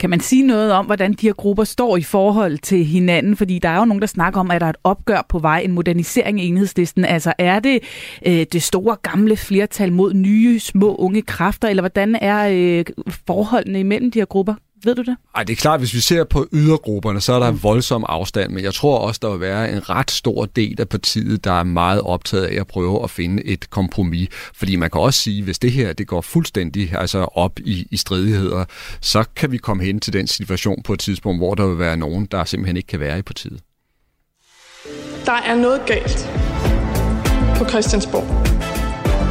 [0.00, 3.36] Kan man sige noget om, hvordan de her grupper står i forhold til hinanden?
[3.36, 5.60] Fordi der er jo nogen, der snakker om, at der er et opgør på vej,
[5.64, 7.04] en modernisering af enhedslisten.
[7.04, 7.80] Altså er det
[8.26, 12.84] øh, det store gamle flertal mod nye, små, unge kræfter, eller hvordan er øh,
[13.26, 14.54] forholdene imellem de her grupper?
[14.84, 15.16] Ved du det?
[15.36, 18.64] Ej, det er klart, hvis vi ser på ydergrupperne, så er der voldsom afstand, men
[18.64, 22.00] jeg tror også, der vil være en ret stor del af partiet, der er meget
[22.00, 24.28] optaget af at prøve at finde et kompromis.
[24.54, 27.96] Fordi man kan også sige, hvis det her det går fuldstændig altså op i, i
[27.96, 28.64] stridigheder,
[29.00, 31.96] så kan vi komme hen til den situation på et tidspunkt, hvor der vil være
[31.96, 33.60] nogen, der simpelthen ikke kan være i partiet.
[35.26, 36.28] Der er noget galt
[37.58, 38.47] på Christiansborg.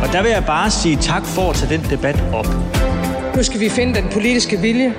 [0.03, 2.47] Og der vil jeg bare sige tak for at tage den debat op.
[3.35, 4.93] Nu skal vi finde den politiske vilje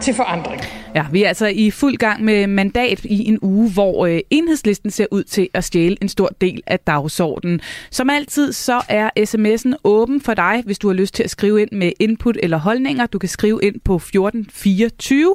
[0.00, 0.60] til forandring.
[0.94, 4.90] Ja, vi er altså i fuld gang med mandat i en uge, hvor øh, enhedslisten
[4.90, 7.60] ser ud til at stjæle en stor del af dagsordenen.
[7.90, 11.62] Som altid, så er sms'en åben for dig, hvis du har lyst til at skrive
[11.62, 13.06] ind med input eller holdninger.
[13.06, 15.34] Du kan skrive ind på 1424.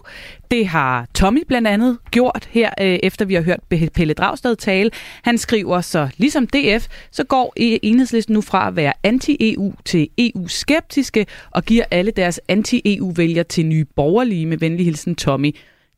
[0.54, 3.60] Det har Tommy blandt andet gjort her, øh, efter vi har hørt
[3.94, 4.90] Pelle Dragsted tale.
[5.24, 10.10] Han skriver, så ligesom DF, så går e- enhedslisten nu fra at være anti-EU til
[10.18, 15.56] EU-skeptiske og giver alle deres anti-EU-vælgere til nye borgerlige med venlig hilsen Tommy.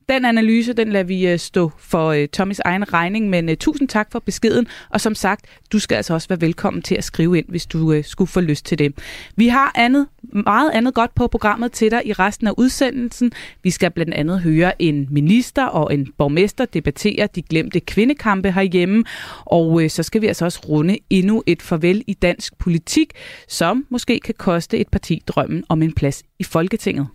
[0.09, 3.87] Den analyse, den lader vi øh, stå for uh, Tommys egen regning, men øh, tusind
[3.87, 7.37] tak for beskeden, og som sagt, du skal altså også være velkommen til at skrive
[7.37, 8.93] ind, hvis du skulle få lyst til det.
[9.35, 13.31] Vi har andet, meget andet godt på programmet til dig i resten af udsendelsen.
[13.63, 19.03] Vi skal blandt andet høre en minister og en borgmester debattere de glemte kvindekampe herhjemme,
[19.45, 23.13] og så skal vi altså også runde endnu et farvel i dansk politik,
[23.47, 27.07] som måske kan koste et parti drømmen om en plads i Folketinget.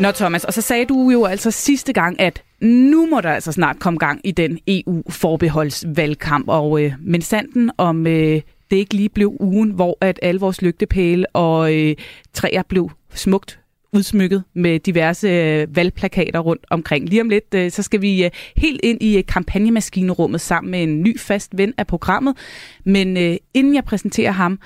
[0.00, 3.52] Nå Thomas, og så sagde du jo altså sidste gang, at nu må der altså
[3.52, 9.08] snart komme gang i den EU-forbeholdsvalgkamp, og øh, men sanden om øh, det ikke lige
[9.08, 11.96] blev ugen, hvor at alle vores lygtepæle og øh,
[12.32, 13.60] træer blev smukt
[13.92, 17.08] udsmykket med diverse øh, valgplakater rundt omkring.
[17.08, 20.82] Lige om lidt, øh, så skal vi øh, helt ind i øh, kampagnemaskinerummet sammen med
[20.82, 22.36] en ny fast ven af programmet.
[22.84, 24.58] Men øh, inden jeg præsenterer ham,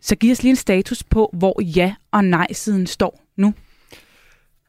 [0.00, 3.54] så giver os lige en status på, hvor ja- og nej-siden står nu.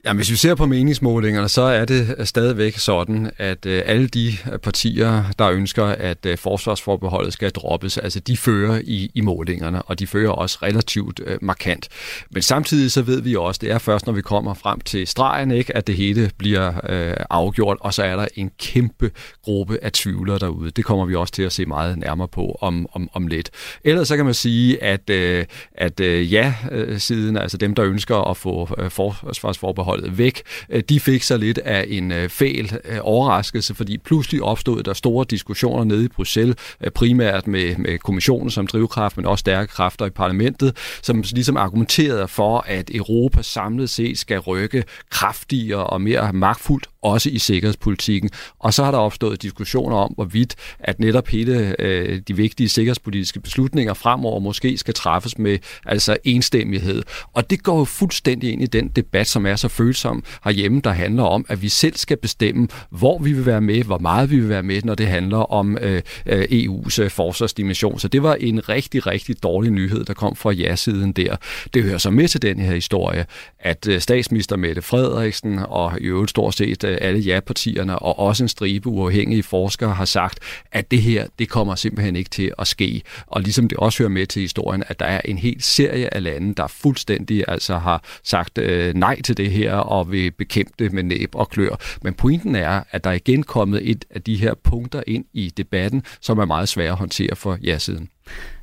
[0.08, 4.08] Ja, hvis vi ser på meningsmålingerne, så er det øh, stadigvæk sådan, at øh, alle
[4.08, 9.82] de øh, partier, der ønsker, at forsvarsforbeholdet skal droppes, altså de fører i, i målingerne,
[9.82, 11.88] og de fører også relativt øh, markant.
[12.32, 15.52] Men samtidig så ved vi også, det er først, når vi kommer frem til stregen,
[15.52, 19.12] ikke, at det hele bliver øh, afgjort, og så er der en kæmpe
[19.44, 20.72] gruppe af tvivlere derude.
[20.72, 23.50] Det kommer vi også til at se meget nærmere på om, om, om lidt.
[23.84, 28.38] Ellers så kan man sige, at, øh, at øh, ja-siden, altså dem, der ønsker at
[28.38, 32.98] få øh, forsvarsforbeholdet holdet væk, øh, de fik så lidt af en øh, fæl øh,
[33.02, 36.56] overraskelse, fordi pludselig opstod der store diskussioner nede i Bruxelles,
[36.96, 42.28] primært med, med kommissionen som drivkraft, men også stærke kræfter i parlamentet, som ligesom argumenterede
[42.28, 48.30] for, at Europa samlet set skal rykke kraftigere og mere magtfuldt også i sikkerhedspolitikken.
[48.60, 53.40] Og så har der opstået diskussioner om, hvorvidt at netop hele øh, de vigtige sikkerhedspolitiske
[53.40, 57.04] beslutninger fremover måske skal træffes med altså enstemmighed.
[57.34, 60.92] Og det går jo fuldstændig ind i den debat, som er så følsom herhjemme, der
[60.92, 64.40] handler om, at vi selv skal bestemme, hvor vi vil være med, hvor meget vi
[64.40, 68.00] vil være med, når det handler om øh, øh EU's øh, forsvarsdimension.
[68.00, 71.36] Så det var en rigtig, rigtig dårlig nyhed, der kom fra ja-siden der.
[71.74, 73.26] Det hører så med til den her historie,
[73.60, 78.20] at øh, statsminister Mette Frederiksen og i øvrigt stort set øh, Øh, alle ja-partierne og
[78.20, 80.40] også en stribe uafhængige forskere har sagt,
[80.72, 83.02] at det her, det kommer simpelthen ikke til at ske.
[83.28, 86.24] Og ligesom det også hører med til historien, at der er en hel serie af
[86.24, 90.94] lande, der fuldstændig altså har sagt øh, nej til det her og vil bekæmpe det
[90.94, 91.76] med næb og klør.
[92.02, 95.54] Men pointen er, at der er igen kommet et af de her punkter ind i
[95.58, 98.10] debatten, som er meget svære at håndtere for ja-siden.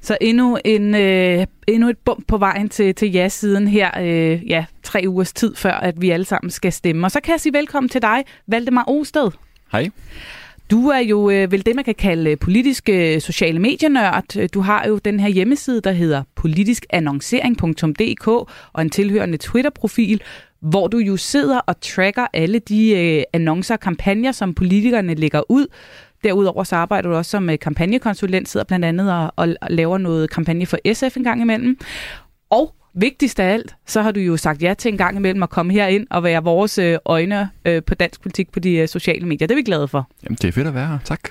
[0.00, 4.64] Så endnu, en, øh, endnu et bump på vejen til, til ja-siden her, øh, ja,
[4.83, 7.07] tre ugers tid før, at vi alle sammen skal stemme.
[7.07, 9.31] Og så kan jeg sige velkommen til dig, Valdemar Osted.
[9.72, 9.90] Hej.
[10.70, 14.48] Du er jo øh, vel det, man kan kalde politisk øh, sociale medienørd.
[14.48, 18.27] Du har jo den her hjemmeside, der hedder politiskannoncering.dk
[18.72, 20.22] og en tilhørende Twitter-profil,
[20.61, 25.50] hvor du jo sidder og tracker alle de øh, annoncer og kampagner, som politikerne lægger
[25.50, 25.66] ud.
[26.25, 30.31] Derudover så arbejder du også som øh, kampagnekonsulent, sidder blandt andet og, og, laver noget
[30.31, 31.79] kampagne for SF en gang imellem.
[32.51, 35.51] Og vigtigst af alt, så har du jo sagt ja til en gang imellem at
[35.51, 39.49] komme herind og være vores øh, øjne øh, på dansk politik på de sociale medier.
[39.49, 40.11] Det er vi glade for.
[40.25, 40.99] Jamen, det er fedt at være her.
[41.05, 41.21] Tak.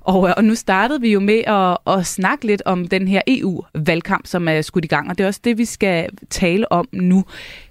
[0.00, 4.26] Og, og nu startede vi jo med at, at snakke lidt om den her EU-valgkamp,
[4.26, 7.24] som er skudt i gang, og det er også det, vi skal tale om nu.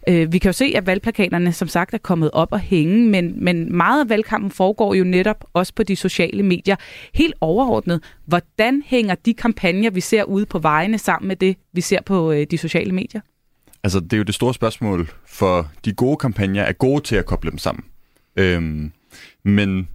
[0.09, 3.43] Øh, vi kan jo se, at valgplakaterne som sagt er kommet op og hænge, men,
[3.43, 6.75] men meget af valgkampen foregår jo netop også på de sociale medier.
[7.13, 11.81] Helt overordnet, hvordan hænger de kampagner, vi ser ude på vejene, sammen med det, vi
[11.81, 13.21] ser på øh, de sociale medier?
[13.83, 17.25] Altså, det er jo det store spørgsmål, for de gode kampagner er gode til at
[17.25, 17.83] koble dem sammen.
[18.35, 18.91] Øhm,
[19.43, 19.87] men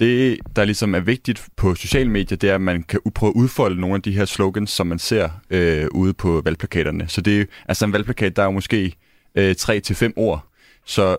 [0.00, 3.34] det, der ligesom er vigtigt på sociale medier, det er, at man kan prøve at
[3.34, 7.08] udfolde nogle af de her slogans, som man ser øh, ude på valgplakaterne.
[7.08, 8.94] Så det er altså en valgplakat, der er jo måske
[9.34, 10.46] øh, 3-5 ord.
[10.84, 11.16] Så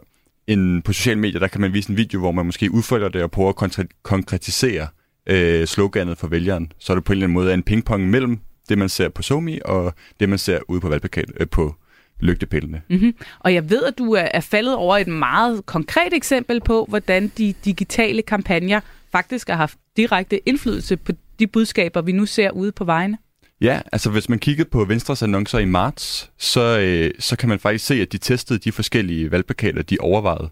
[0.47, 3.23] en, på sociale medier, der kan man vise en video, hvor man måske udfolder det
[3.23, 4.88] og prøver at konkretisere
[5.28, 6.71] øh, sloganet for vælgeren.
[6.80, 9.21] Så er det på en eller anden måde en pingpong mellem det, man ser på
[9.21, 11.76] Somi og det, man ser ude på valgplakat, øh, på
[12.19, 12.82] lygtepælene.
[12.89, 13.15] Mm-hmm.
[13.39, 17.54] Og jeg ved, at du er faldet over et meget konkret eksempel på, hvordan de
[17.65, 18.80] digitale kampagner
[19.12, 23.17] faktisk har haft direkte indflydelse på de budskaber, vi nu ser ude på vejene.
[23.62, 27.60] Ja, altså hvis man kiggede på Venstres annoncer i marts, så, øh, så kan man
[27.60, 30.50] faktisk se, at de testede de forskellige valgplakater, de overvejede.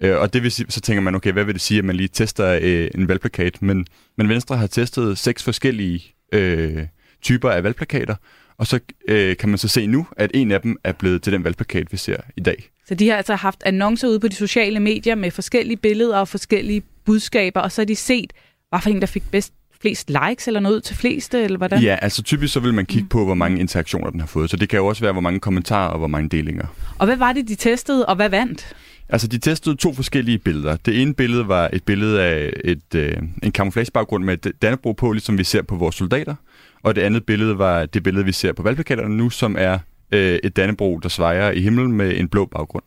[0.00, 1.96] Øh, og det vil sige, så tænker man, okay, hvad vil det sige, at man
[1.96, 3.62] lige tester øh, en valgplakat?
[3.62, 3.86] Men,
[4.16, 6.86] men Venstre har testet seks forskellige øh,
[7.22, 8.14] typer af valgplakater,
[8.58, 11.32] og så øh, kan man så se nu, at en af dem er blevet til
[11.32, 12.70] den valgplakat, vi ser i dag.
[12.86, 16.28] Så de har altså haft annoncer ude på de sociale medier med forskellige billeder og
[16.28, 18.32] forskellige budskaber, og så har de set,
[18.68, 21.82] hvad for en, der fik bedst flest likes eller noget til fleste, eller hvordan?
[21.82, 23.08] Ja, altså typisk så vil man kigge mm.
[23.08, 24.50] på, hvor mange interaktioner den har fået.
[24.50, 26.66] Så det kan jo også være, hvor mange kommentarer og hvor mange delinger.
[26.98, 28.76] Og hvad var det, de testede, og hvad vandt?
[29.08, 30.76] Altså, de testede to forskellige billeder.
[30.76, 35.12] Det ene billede var et billede af et, øh, en camouflagebaggrund med et Dannebro på,
[35.12, 36.34] ligesom vi ser på vores soldater.
[36.82, 39.78] Og det andet billede var det billede, vi ser på valgplakaterne nu, som er
[40.12, 42.84] øh, et Dannebro, der svejer i himlen med en blå baggrund.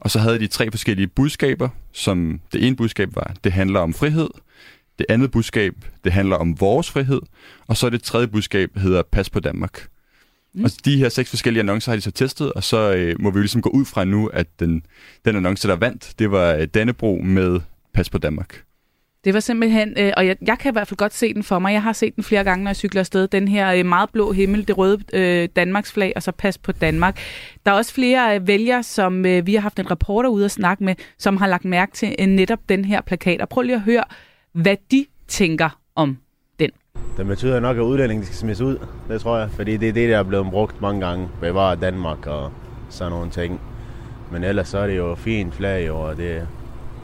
[0.00, 3.94] Og så havde de tre forskellige budskaber, som det ene budskab var, det handler om
[3.94, 4.28] frihed.
[4.98, 7.20] Det andet budskab, det handler om vores frihed.
[7.66, 9.88] Og så det tredje budskab hedder Pas på Danmark.
[10.54, 10.64] Mm.
[10.64, 13.36] Og de her seks forskellige annoncer har de så testet, og så øh, må vi
[13.36, 14.82] jo ligesom gå ud fra nu, at den,
[15.24, 17.60] den annonce, der vandt, det var øh, Dannebro med
[17.94, 18.62] Pas på Danmark.
[19.24, 21.58] Det var simpelthen, øh, og jeg, jeg kan i hvert fald godt se den for
[21.58, 21.72] mig.
[21.72, 23.28] Jeg har set den flere gange, når jeg cykler afsted.
[23.28, 26.72] Den her øh, meget blå himmel, det røde øh, Danmarks flag, og så pas på
[26.72, 27.20] Danmark.
[27.66, 30.50] Der er også flere øh, vælgere, som øh, vi har haft en reporter ude at
[30.50, 33.40] snakke med, som har lagt mærke til øh, netop den her plakat.
[33.40, 34.04] Og prøv lige at høre,
[34.52, 36.18] hvad de tænker om
[36.58, 36.70] den.
[37.16, 39.50] Det betyder nok, at udlændingen skal smides ud, det tror jeg.
[39.50, 41.28] Fordi det er det, der er blevet brugt mange gange.
[41.40, 42.52] Bevare Danmark og
[42.88, 43.60] sådan nogle ting.
[44.32, 46.48] Men ellers så er det jo fint flag, og det,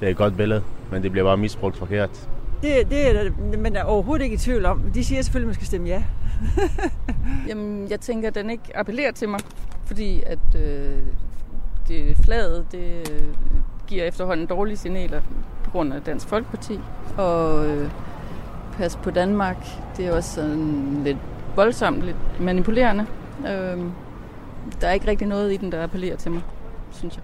[0.00, 0.62] det er et godt billede
[0.94, 2.28] men det bliver bare misbrugt forkert.
[2.62, 4.80] Det, det er man er overhovedet ikke i tvivl om.
[4.94, 6.04] De siger selvfølgelig, at man skal stemme ja.
[7.48, 9.40] Jamen, jeg tænker, at den ikke appellerer til mig,
[9.84, 10.98] fordi at øh,
[11.88, 13.12] det flaget, det
[13.86, 15.22] giver efterhånden dårlige signaler
[15.74, 16.80] grund af Dansk Folkeparti.
[17.16, 17.90] Og øh,
[18.76, 19.56] pas på Danmark,
[19.96, 21.16] det er også sådan lidt
[21.56, 23.06] voldsomt, lidt manipulerende.
[23.40, 23.78] Øh,
[24.80, 26.42] der er ikke rigtig noget i den, der appellerer til mig,
[26.92, 27.22] synes jeg.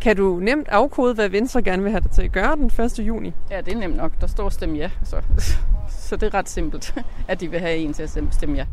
[0.00, 2.98] Kan du nemt afkode, hvad Venstre gerne vil have dig til at gøre den 1.
[2.98, 3.32] juni?
[3.50, 4.12] Ja, det er nemt nok.
[4.20, 4.90] Der står stemme ja.
[5.04, 5.16] Så,
[6.08, 6.94] så det er ret simpelt,
[7.28, 8.66] at de vil have en til at stemme ja.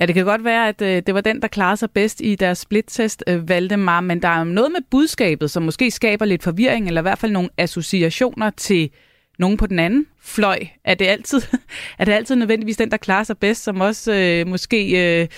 [0.00, 2.34] Ja, det kan godt være, at øh, det var den, der klarede sig bedst i
[2.34, 6.86] deres splittest, øh, Valdemar, men der er noget med budskabet, som måske skaber lidt forvirring,
[6.86, 8.90] eller i hvert fald nogle associationer til
[9.38, 10.58] nogen på den anden fløj.
[10.84, 11.42] Er det altid,
[11.98, 15.28] er det altid nødvendigvis den, der klarer sig bedst, som også øh, måske øh,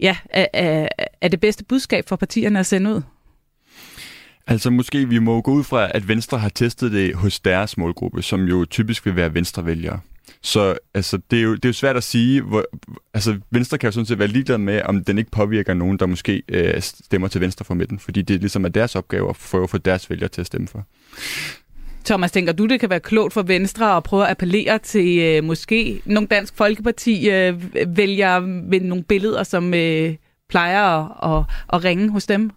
[0.00, 0.88] ja, er, er,
[1.20, 3.02] er det bedste budskab for partierne at sende ud?
[4.46, 8.22] Altså måske vi må gå ud fra, at Venstre har testet det hos deres målgruppe,
[8.22, 10.00] som jo typisk vil være venstrevælgere.
[10.42, 12.64] Så altså, det, er jo, det er jo svært at sige, hvor,
[13.14, 16.06] altså Venstre kan jo sådan set være ligeglad med, om den ikke påvirker nogen, der
[16.06, 19.66] måske øh, stemmer til venstre for midten, fordi det ligesom er deres opgave at få,
[19.66, 20.84] få deres vælgere til at stemme for.
[22.04, 25.44] Thomas, tænker du, det kan være klogt for Venstre at prøve at appellere til øh,
[25.44, 27.62] måske nogle Dansk Folkeparti øh,
[27.96, 30.14] vælger med nogle billeder, som øh,
[30.48, 32.50] plejer at, at, at ringe hos dem?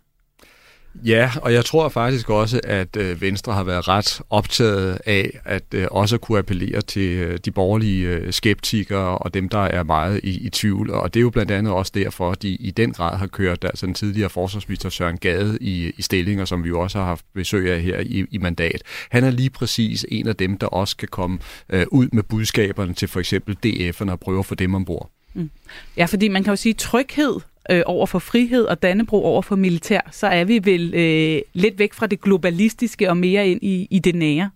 [0.95, 5.63] Ja, og jeg tror faktisk også, at øh, Venstre har været ret optaget af at
[5.73, 10.45] øh, også kunne appellere til øh, de borgerlige skeptikere og dem, der er meget i,
[10.45, 10.89] i tvivl.
[10.89, 13.63] Og det er jo blandt andet også derfor, at de i den grad har kørt
[13.63, 17.25] altså den tidligere forsvarsminister Søren Gade i, i stillinger, som vi jo også har haft
[17.33, 18.81] besøg af her i, i mandat.
[19.09, 22.93] Han er lige præcis en af dem, der også kan komme øh, ud med budskaberne
[22.93, 25.09] til for eksempel DF'erne og prøve at få dem ombord.
[25.33, 25.49] Mm.
[25.97, 29.41] Ja, fordi man kan jo sige, at tryghed øh, over for frihed og Dannebro over
[29.41, 33.59] for militær, så er vi vel øh, lidt væk fra det globalistiske og mere ind
[33.63, 34.49] i, i det nære.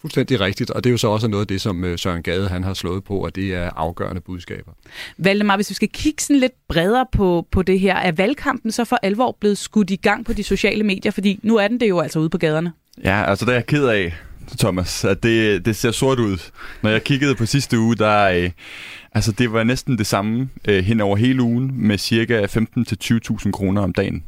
[0.00, 2.48] Fuldstændig rigtigt, og det er jo så også noget af det, som øh, Søren Gade
[2.48, 4.72] han har slået på, og det er afgørende budskaber.
[5.18, 8.84] Valdemar, hvis vi skal kigge sådan lidt bredere på, på det her, er valgkampen så
[8.84, 11.12] for alvor blevet skudt i gang på de sociale medier?
[11.12, 12.72] Fordi nu er den det jo altså ude på gaderne.
[13.04, 14.14] Ja, altså det er jeg ked af,
[14.58, 16.50] Thomas, at det, det ser sort ud.
[16.82, 18.50] Når jeg kiggede på sidste uge, der øh,
[19.14, 23.82] altså det var næsten det samme øh, hen over hele ugen med cirka 15-20.000 kroner
[23.82, 24.24] om dagen.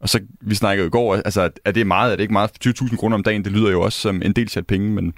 [0.00, 2.50] Og så, vi snakkede i går, altså er det meget, er det ikke meget?
[2.66, 5.14] 20.000 kroner om dagen, det lyder jo også som en del sat penge, men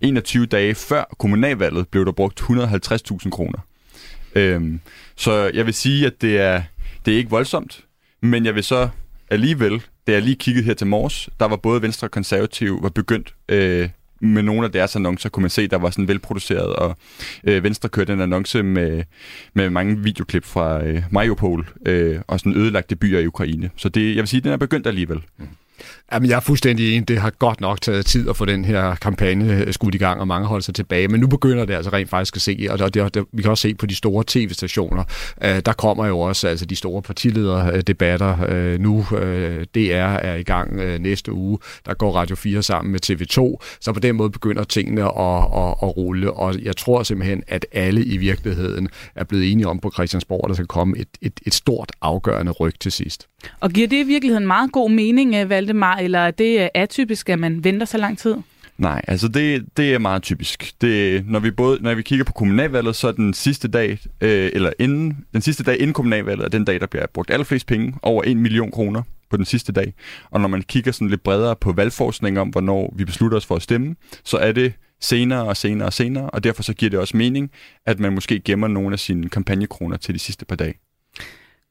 [0.00, 3.58] 21 dage før kommunalvalget blev der brugt 150.000 kroner.
[4.34, 4.80] Øhm,
[5.16, 6.62] så jeg vil sige, at det er,
[7.06, 7.84] det er ikke voldsomt,
[8.20, 8.88] men jeg vil så
[9.30, 12.88] alligevel, da jeg lige kiggede her til morges, der var både Venstre og Konservative var
[12.88, 13.88] begyndt øh,
[14.24, 16.96] med nogle af deres annoncer, kunne man se, der var sådan velproduceret, og
[17.44, 19.02] øh, Venstre kørte en annonce med,
[19.54, 23.70] med mange videoklip fra øh, Mariupol øh, og sådan ødelagte byer i Ukraine.
[23.76, 25.20] Så det, jeg vil sige, den er begyndt alligevel.
[25.38, 25.46] Mm.
[26.14, 27.08] Jamen, jeg er fuldstændig enig.
[27.08, 30.20] Det har godt nok taget tid at få den her kampagne øh, skudt i gang,
[30.20, 31.08] og mange holder sig tilbage.
[31.08, 33.62] Men nu begynder det altså rent faktisk at se, og det, det, vi kan også
[33.62, 35.04] se på de store tv-stationer,
[35.44, 39.06] øh, der kommer jo også altså de store partilederdebatter øh, nu.
[39.18, 41.58] Øh, DR er i gang øh, næste uge.
[41.86, 43.64] Der går Radio 4 sammen med TV2.
[43.80, 45.08] Så på den måde begynder tingene at,
[45.56, 49.78] at, at rulle, og jeg tror simpelthen, at alle i virkeligheden er blevet enige om
[49.78, 53.28] på Christiansborg, at der skal komme et, et, et stort afgørende ryg til sidst.
[53.60, 57.28] Og giver det i virkeligheden meget god mening, øh, Valdemar, eller er det øh, atypisk,
[57.28, 58.36] at man venter så lang tid?
[58.78, 60.72] Nej, altså det, det er meget typisk.
[60.80, 64.50] Det, når vi både når vi kigger på kommunalvalget, så er den sidste dag, øh,
[64.52, 67.94] eller inden, den sidste dag inden kommunalvalget, er den dag, der bliver brugt allerflest penge,
[68.02, 69.94] over 1 million kroner på den sidste dag.
[70.30, 73.56] Og når man kigger sådan lidt bredere på valgforskning om, hvornår vi beslutter os for
[73.56, 77.00] at stemme, så er det senere og senere og senere, og derfor så giver det
[77.00, 77.50] også mening,
[77.86, 80.74] at man måske gemmer nogle af sine kampagnekroner til de sidste par dage.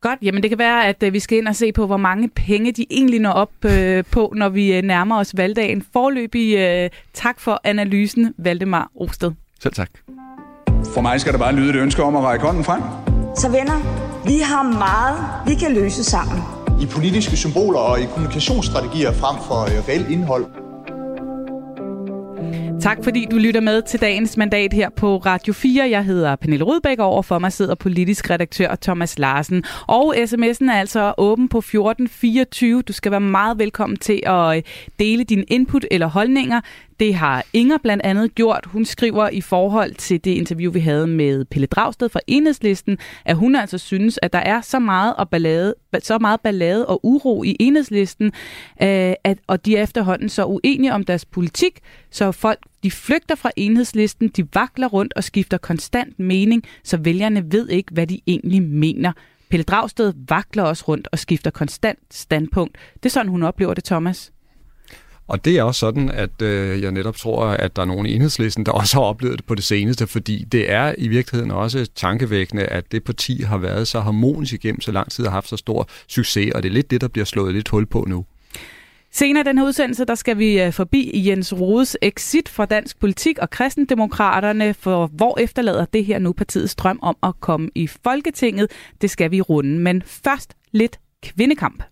[0.03, 2.29] Godt, jamen det kan være, at øh, vi skal ind og se på, hvor mange
[2.29, 5.85] penge de egentlig når op øh, på, når vi øh, nærmer os valgdagen.
[5.93, 9.31] Forløbig øh, tak for analysen, Valdemar Osted.
[9.59, 9.89] Selv tak.
[10.93, 12.81] For mig skal der bare lyde et ønske om at række hånden frem.
[13.35, 13.79] Så venner,
[14.25, 16.37] vi har meget, vi kan løse sammen.
[16.81, 20.45] I politiske symboler og i kommunikationsstrategier frem for øh, reelt indhold.
[22.83, 25.89] Tak fordi du lytter med til dagens mandat her på Radio 4.
[25.89, 29.63] Jeg hedder Pernille Rudbæk, og overfor mig sidder politisk redaktør Thomas Larsen.
[29.87, 32.81] Og sms'en er altså åben på 1424.
[32.81, 34.63] Du skal være meget velkommen til at øh,
[34.99, 36.61] dele din input eller holdninger.
[36.99, 38.65] Det har Inger blandt andet gjort.
[38.65, 43.35] Hun skriver i forhold til det interview, vi havde med Pelle Dragsted fra Enhedslisten, at
[43.35, 47.43] hun altså synes, at der er så meget, og ballade, så meget ballade og uro
[47.43, 48.25] i Enhedslisten,
[48.81, 51.79] øh, at, og de er efterhånden så uenige om deres politik,
[52.11, 57.51] så folk de flygter fra enhedslisten, de vakler rundt og skifter konstant mening, så vælgerne
[57.51, 59.11] ved ikke, hvad de egentlig mener.
[59.49, 62.77] Pelle Dragsted vakler også rundt og skifter konstant standpunkt.
[62.93, 64.31] Det er sådan, hun oplever det, Thomas.
[65.27, 68.15] Og det er også sådan, at øh, jeg netop tror, at der er nogen i
[68.15, 71.87] enhedslisten, der også har oplevet det på det seneste, fordi det er i virkeligheden også
[71.95, 75.57] tankevækkende, at det parti har været så harmonisk igennem så lang tid og haft så
[75.57, 78.25] stor succes, og det er lidt det, der bliver slået lidt hul på nu.
[79.15, 82.99] Senere i den her udsendelse, der skal vi øh, forbi Jens Rodes exit fra dansk
[82.99, 87.87] politik og kristendemokraterne, for hvor efterlader det her nu partiets drøm om at komme i
[87.87, 88.71] Folketinget?
[89.01, 91.83] Det skal vi runde, men først lidt kvindekamp.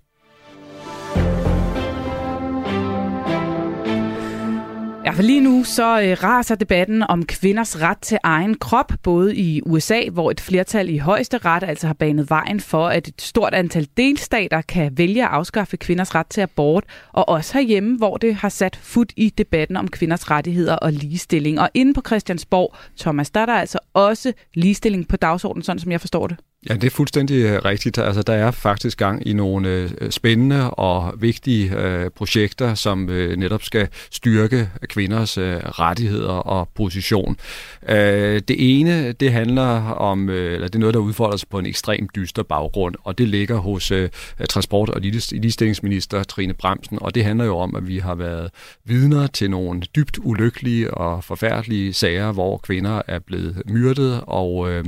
[5.05, 9.35] Ja, for lige nu så øh, raser debatten om kvinders ret til egen krop, både
[9.35, 13.21] i USA, hvor et flertal i højeste ret altså har banet vejen for, at et
[13.21, 16.83] stort antal delstater kan vælge at afskaffe kvinders ret til abort,
[17.13, 21.59] og også herhjemme, hvor det har sat fod i debatten om kvinders rettigheder og ligestilling.
[21.59, 25.91] Og inde på Christiansborg, Thomas, der er der altså også ligestilling på dagsordenen, sådan som
[25.91, 26.37] jeg forstår det.
[26.69, 27.97] Ja, det er fuldstændig øh, rigtigt.
[27.97, 33.37] Altså, der er faktisk gang i nogle øh, spændende og vigtige øh, projekter, som øh,
[33.37, 37.37] netop skal styrke kvinders øh, rettigheder og position.
[37.89, 41.59] Øh, det ene, det handler om, øh, eller det er noget, der udfolder sig på
[41.59, 44.09] en ekstremt dyster baggrund, og det ligger hos øh,
[44.49, 48.49] transport- og ligestillingsminister Trine Bremsen, og det handler jo om, at vi har været
[48.85, 54.85] vidner til nogle dybt ulykkelige og forfærdelige sager, hvor kvinder er blevet myrdet, og, øh,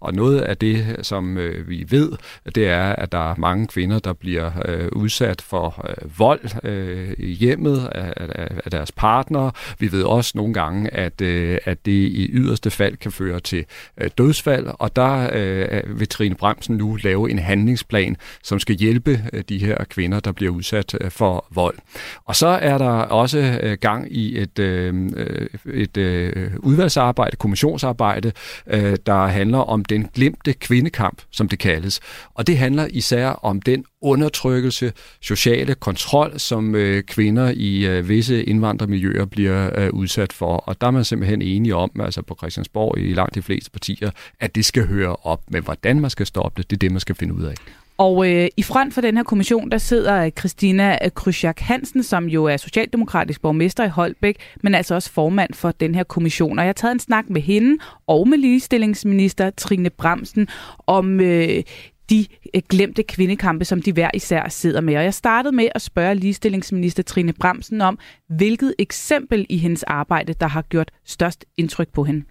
[0.00, 2.12] og noget af det, som som øh, vi ved,
[2.54, 7.12] det er, at der er mange kvinder, der bliver øh, udsat for øh, vold øh,
[7.18, 9.50] i hjemmet af, af, af deres partner.
[9.78, 13.64] Vi ved også nogle gange, at, øh, at det i yderste fald kan føre til
[14.00, 19.20] øh, dødsfald, og der øh, vil Trine Bremsen nu lave en handlingsplan, som skal hjælpe
[19.32, 21.78] øh, de her kvinder, der bliver udsat øh, for vold.
[22.24, 28.32] Og så er der også øh, gang i et, øh, øh et øh, udvalgsarbejde, kommissionsarbejde,
[28.66, 32.00] øh, der handler om den glemte kvindekamp kamp, som det kaldes.
[32.34, 38.44] Og det handler især om den undertrykkelse, sociale kontrol, som øh, kvinder i øh, visse
[38.44, 40.56] indvandrermiljøer bliver øh, udsat for.
[40.56, 44.10] Og der er man simpelthen enige om, altså på Christiansborg i langt de fleste partier,
[44.40, 45.40] at det skal høre op.
[45.48, 47.54] Men hvordan man skal stoppe det, det er det, man skal finde ud af.
[47.98, 52.44] Og øh, i front for den her kommission, der sidder Christina Krysjak Hansen, som jo
[52.44, 56.58] er socialdemokratisk borgmester i Holbæk, men altså også formand for den her kommission.
[56.58, 60.48] Og jeg har taget en snak med hende og med ligestillingsminister Trine Bremsen
[60.86, 61.62] om øh,
[62.10, 64.96] de øh, glemte kvindekampe, som de hver især sidder med.
[64.96, 70.32] Og jeg startede med at spørge ligestillingsminister Trine Bremsen om, hvilket eksempel i hendes arbejde,
[70.32, 72.24] der har gjort størst indtryk på hende.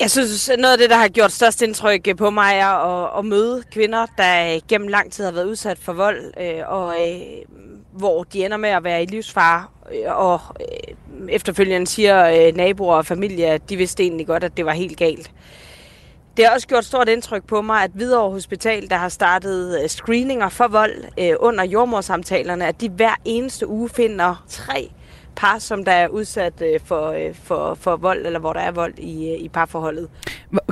[0.00, 3.24] Jeg synes, noget af det, der har gjort størst indtryk på mig, er at, at
[3.24, 7.20] møde kvinder, der øh, gennem lang tid har været udsat for vold, øh, og øh,
[7.92, 9.64] hvor de ender med at være i livsfare,
[9.94, 10.94] øh, og øh,
[11.28, 14.98] efterfølgende siger øh, naboer og familie, at de vidste egentlig godt, at det var helt
[14.98, 15.30] galt.
[16.36, 19.88] Det har også gjort stort indtryk på mig, at Hvidovre Hospital, der har startet øh,
[19.88, 24.90] screeninger for vold øh, under jordmorsamtalerne, at de hver eneste uge finder tre
[25.36, 28.70] par, som der er udsat øh, for, øh, for, for vold, eller hvor der er
[28.70, 30.08] vold i, øh, i parforholdet.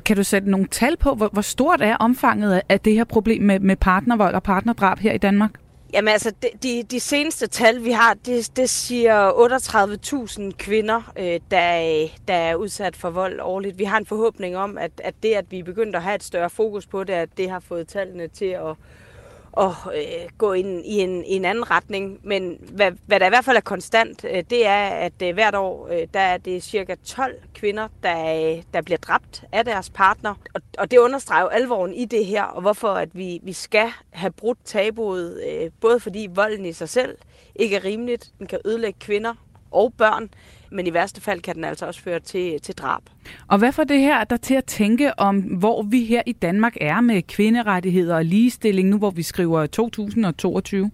[0.04, 3.42] Kan du sætte nogle tal på, hvor, hvor stort er omfanget af det her problem
[3.42, 5.50] med, med partnervold og partnerdrab her i Danmark?
[5.92, 11.40] Jamen altså, de, de, de seneste tal, vi har, det, det siger 38.000 kvinder, øh,
[11.50, 13.78] der, der er udsat for vold årligt.
[13.78, 16.22] Vi har en forhåbning om, at, at det, at vi er begyndt at have et
[16.22, 18.76] større fokus på det, at det har fået tallene til at,
[19.58, 22.20] at øh, gå ind i en, i en anden retning.
[22.22, 25.54] Men hvad, hvad der i hvert fald er konstant, øh, det er, at øh, hvert
[25.54, 29.90] år øh, der er det cirka 12 kvinder, der, øh, der bliver dræbt af deres
[29.90, 30.34] partner.
[30.54, 33.88] Og, og det understreger jo alvoren i det her, og hvorfor at vi, vi skal
[34.10, 37.16] have brudt tabuet, øh, både fordi volden i sig selv
[37.54, 39.34] ikke er rimeligt, den kan ødelægge kvinder
[39.74, 40.28] og børn,
[40.70, 43.02] men i værste fald kan den altså også føre til, til drab.
[43.48, 46.76] Og hvad får det her der til at tænke om, hvor vi her i Danmark
[46.80, 50.90] er med kvinderettigheder og ligestilling, nu hvor vi skriver 2022?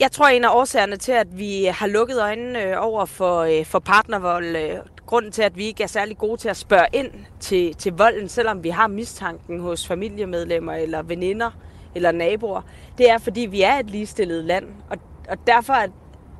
[0.00, 3.64] Jeg tror, en af årsagerne til, at vi har lukket øjnene øh, over for, øh,
[3.64, 4.76] for partnervold, øh,
[5.06, 7.10] grunden til, at vi ikke er særlig gode til at spørge ind
[7.40, 11.50] til, til volden, selvom vi har mistanken hos familiemedlemmer eller veninder
[11.94, 12.62] eller naboer,
[12.98, 14.66] det er, fordi vi er et ligestillet land.
[14.90, 15.86] Og, og derfor er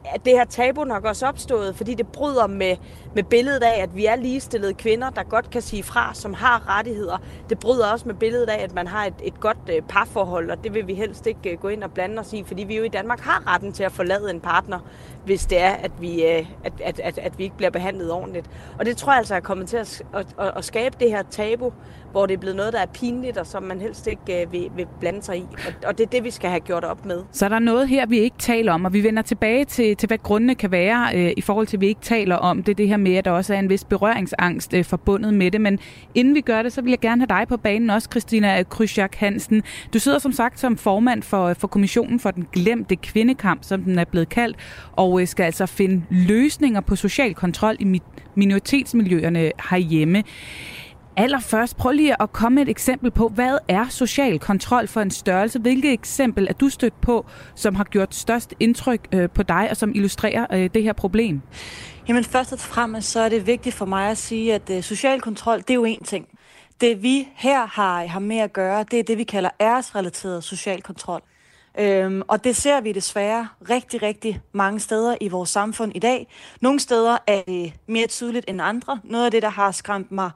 [0.05, 2.77] at det her tabu nok også opstået, fordi det bryder med,
[3.15, 6.79] med billedet af, at vi er ligestillede kvinder, der godt kan sige fra, som har
[6.79, 7.19] rettigheder.
[7.49, 10.65] Det bryder også med billedet af, at man har et, et godt øh, parforhold, og
[10.65, 12.83] det vil vi helst ikke øh, gå ind og blande os i, fordi vi jo
[12.83, 14.79] i Danmark har retten til at forlade en partner,
[15.25, 18.51] hvis det er, at vi, øh, at, at, at, at vi ikke bliver behandlet ordentligt.
[18.79, 21.23] Og det tror jeg altså er kommet til at, at, at, at skabe det her
[21.31, 21.73] tabu,
[22.13, 24.69] hvor det er blevet noget, der er pinligt, og som man helst ikke øh, vil,
[24.77, 25.47] vil blande sig i.
[25.67, 27.23] Og, og det er det, vi skal have gjort op med.
[27.33, 30.07] Så er der noget her, vi ikke taler om, og vi vender tilbage til, til
[30.07, 32.79] hvad grundene kan være, øh, i forhold til, at vi ikke taler om det.
[32.79, 35.61] Det her med, at der også er en vis berøringsangst øh, forbundet med det.
[35.61, 35.79] Men
[36.15, 39.15] inden vi gør det, så vil jeg gerne have dig på banen også, Christina Krysjak
[39.15, 39.63] Hansen.
[39.95, 43.99] Du sidder som sagt som formand for, for Kommissionen for den glemte kvindekamp, som den
[43.99, 44.57] er blevet kaldt,
[44.93, 48.01] og øh, skal altså finde løsninger på social kontrol i
[48.35, 50.23] minoritetsmiljøerne herhjemme.
[51.17, 55.11] Allerførst, prøv lige at komme med et eksempel på, hvad er social kontrol for en
[55.11, 55.59] størrelse?
[55.59, 59.77] Hvilket eksempel er du stødt på, som har gjort størst indtryk øh, på dig, og
[59.77, 61.41] som illustrerer øh, det her problem?
[62.09, 65.21] Jamen først og fremmest, så er det vigtigt for mig at sige, at øh, social
[65.21, 66.29] kontrol, det er jo én ting.
[66.81, 70.83] Det vi her har, har med at gøre, det er det, vi kalder æresrelateret social
[70.83, 71.23] kontrol.
[71.79, 76.27] Øhm, og det ser vi desværre rigtig, rigtig mange steder i vores samfund i dag.
[76.61, 79.01] Nogle steder er det mere tydeligt end andre.
[79.05, 80.31] Noget af det, der har skræmt mig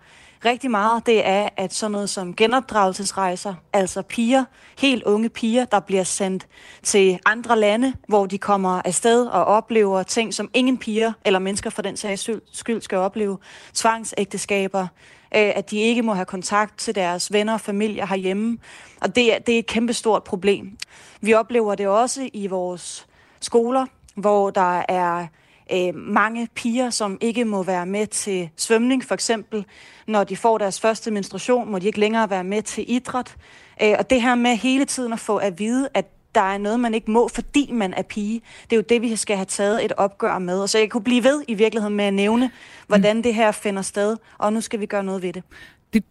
[0.44, 4.44] rigtig meget, det er, at sådan noget som genopdragelsesrejser, altså piger,
[4.78, 6.46] helt unge piger, der bliver sendt
[6.82, 11.70] til andre lande, hvor de kommer afsted og oplever ting, som ingen piger eller mennesker
[11.70, 13.38] for den sags skyld skal opleve.
[13.74, 14.86] Tvangsægteskaber,
[15.34, 18.58] øh, at de ikke må have kontakt til deres venner og familie herhjemme.
[19.00, 20.78] Og det er, det er et kæmpestort problem.
[21.20, 23.06] Vi oplever det også i vores
[23.40, 25.26] skoler, hvor der er
[25.72, 29.64] øh, mange piger, som ikke må være med til svømning, for eksempel.
[30.06, 33.36] Når de får deres første menstruation, må de ikke længere være med til idræt.
[33.82, 36.06] Øh, og det her med hele tiden at få at vide, at
[36.36, 38.40] der er noget, man ikke må, fordi man er pige.
[38.64, 40.60] Det er jo det, vi skal have taget et opgør med.
[40.60, 42.50] Og så jeg kunne blive ved i virkeligheden med at nævne,
[42.86, 45.42] hvordan det her finder sted, og nu skal vi gøre noget ved det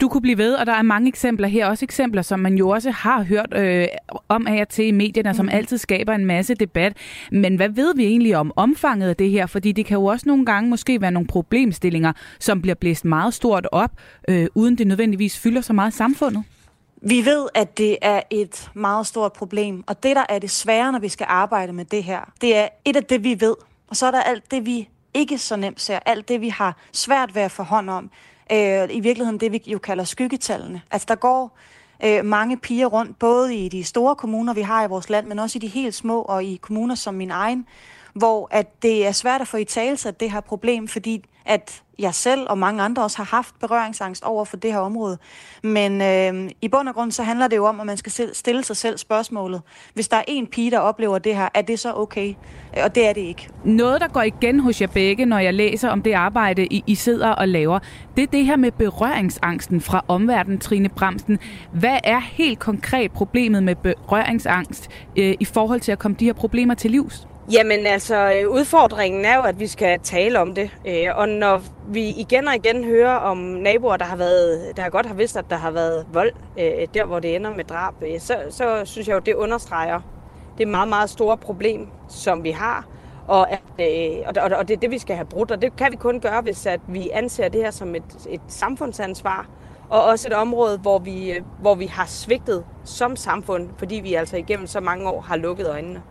[0.02, 2.70] du kunne blive ved, og der er mange eksempler her, også eksempler, som man jo
[2.70, 3.88] også har hørt øh,
[4.30, 5.52] om af til i medierne, som mm.
[5.52, 6.98] altid skaber en masse debat.
[7.32, 9.46] Men hvad ved vi egentlig om omfanget af det her?
[9.46, 13.34] Fordi det kan jo også nogle gange måske være nogle problemstillinger, som bliver blæst meget
[13.34, 13.92] stort op,
[14.30, 16.44] øh, uden det nødvendigvis fylder så meget samfundet.
[17.02, 20.92] Vi ved, at det er et meget stort problem, og det, der er det svære,
[20.92, 23.56] når vi skal arbejde med det her, det er et af det, vi ved,
[23.88, 26.78] og så er der alt det, vi ikke så nemt ser, alt det, vi har
[26.92, 28.10] svært ved at få hånd om.
[28.52, 30.82] Øh, I virkeligheden det, vi jo kalder skyggetallene.
[30.92, 31.58] Altså, der går
[32.06, 35.40] øh, mange piger rundt, både i de store kommuner, vi har i vores land, men
[35.40, 37.68] også i de helt små og i kommuner som min egen,
[38.14, 41.82] hvor at det er svært at få i tale sig det her problem, fordi at
[42.00, 45.18] jeg selv og mange andre også har haft berøringsangst over for det her område.
[45.64, 48.64] Men øh, i bund og grund så handler det jo om, at man skal stille
[48.64, 49.62] sig selv spørgsmålet.
[49.94, 52.34] Hvis der er en pige, der oplever det her, er det så okay?
[52.84, 53.50] Og det er det ikke.
[53.64, 56.96] Noget, der går igen hos jer begge, når jeg læser om det arbejde, I, I
[56.96, 57.80] sidder og laver,
[58.16, 61.40] det er det her med berøringsangsten fra omverdenen, Trine Bramsen.
[61.72, 66.34] Hvad er helt konkret problemet med berøringsangst øh, i forhold til at komme de her
[66.34, 67.28] problemer til livs?
[67.52, 70.70] Jamen altså, udfordringen er jo, at vi skal tale om det.
[70.88, 75.06] Øh, og når vi igen og igen hører om naboer, der har været, der godt
[75.06, 78.20] har vidst, at der har været vold, øh, der hvor det ender med drab, øh,
[78.20, 80.00] så, så synes jeg jo, det understreger
[80.58, 82.86] det meget, meget store problem, som vi har.
[83.28, 85.96] Og, at, og, og det er det, vi skal have brudt, og det kan vi
[85.98, 89.48] kun gøre, hvis at vi anser det her som et, et samfundsansvar,
[89.90, 94.38] og også et område, hvor vi, hvor vi har svigtet som samfund, fordi vi altså
[94.38, 96.02] igennem så mange år har lukket øjnene.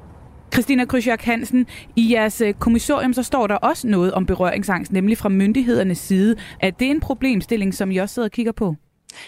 [0.54, 5.18] Christina Krysjak Hansen, i jeres øh, kommissorium så står der også noget om berøringsangst, nemlig
[5.18, 6.36] fra myndighedernes side.
[6.60, 8.74] Er det en problemstilling, som I også sidder og kigger på?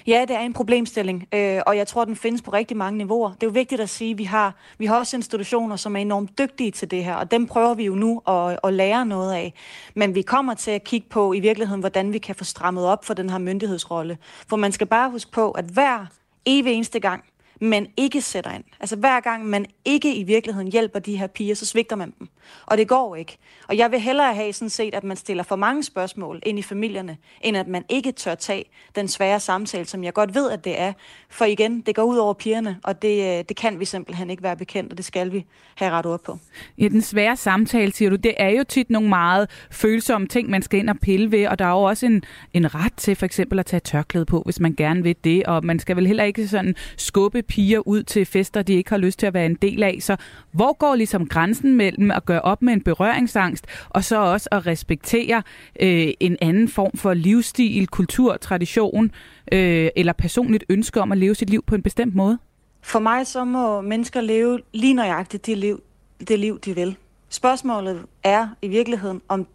[0.07, 3.29] Ja, det er en problemstilling, øh, og jeg tror, den findes på rigtig mange niveauer.
[3.31, 6.01] Det er jo vigtigt at sige, at vi har, vi har også institutioner, som er
[6.01, 9.33] enormt dygtige til det her, og dem prøver vi jo nu at, at lære noget
[9.33, 9.55] af.
[9.95, 13.05] Men vi kommer til at kigge på i virkeligheden, hvordan vi kan få strammet op
[13.05, 14.19] for den her myndighedsrolle.
[14.49, 16.07] For man skal bare huske på, at hver
[16.47, 17.25] evig eneste gang,
[17.61, 18.65] man ikke sætter ind.
[18.81, 22.29] Altså hver gang man ikke i virkeligheden hjælper de her piger, så svigter man dem.
[22.67, 23.37] Og det går ikke.
[23.69, 26.63] Og jeg vil hellere have sådan set, at man stiller for mange spørgsmål ind i
[26.63, 28.65] familierne, end at man ikke tør tage
[28.97, 30.93] den svære samtale, som jeg godt ved, at det er.
[31.31, 34.43] For igen, det går ud over pigerne, og det, øh, det kan vi simpelthen ikke
[34.43, 35.45] være bekendt, og det skal vi
[35.75, 36.39] have ret op på.
[36.79, 40.63] Ja, den svære samtale, siger du, det er jo tit nogle meget følsomme ting, man
[40.63, 43.27] skal ind og pille ved, og der er jo også en, en ret til for
[43.27, 46.25] eksempel at tage tørklæde på, hvis man gerne vil det, og man skal vel heller
[46.25, 49.55] ikke sådan skubbe piger ud til fester, de ikke har lyst til at være en
[49.55, 49.99] del af.
[50.01, 50.17] Så
[50.53, 54.67] hvor går ligesom grænsen mellem at gøre op med en berøringsangst, og så også at
[54.67, 55.43] respektere
[55.81, 59.11] øh, en anden form for livsstil, kultur, tradition,
[59.53, 62.39] øh, eller personligt ønske om at leve sit liv på en bestemt måde?
[62.83, 65.83] For mig så må mennesker leve lige nøjagtigt det liv,
[66.29, 66.97] det liv de vil.
[67.29, 69.47] Spørgsmålet er i virkeligheden, om,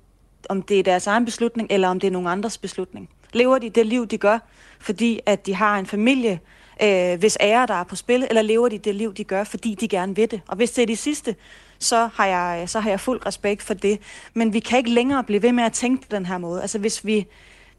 [0.50, 3.10] om det er deres egen beslutning, eller om det er nogen andres beslutning.
[3.34, 4.40] Lever de det liv, de gør,
[4.80, 6.40] fordi at de har en familie,
[6.84, 9.76] øh, hvis ære der er på spil, eller lever de det liv, de gør, fordi
[9.76, 10.42] de gerne vil det.
[10.48, 11.36] Og hvis det er de sidste,
[11.80, 14.00] så har, jeg, så har jeg fuld respekt for det.
[14.34, 16.62] Men vi kan ikke længere blive ved med at tænke på den her måde.
[16.62, 17.26] Altså hvis vi,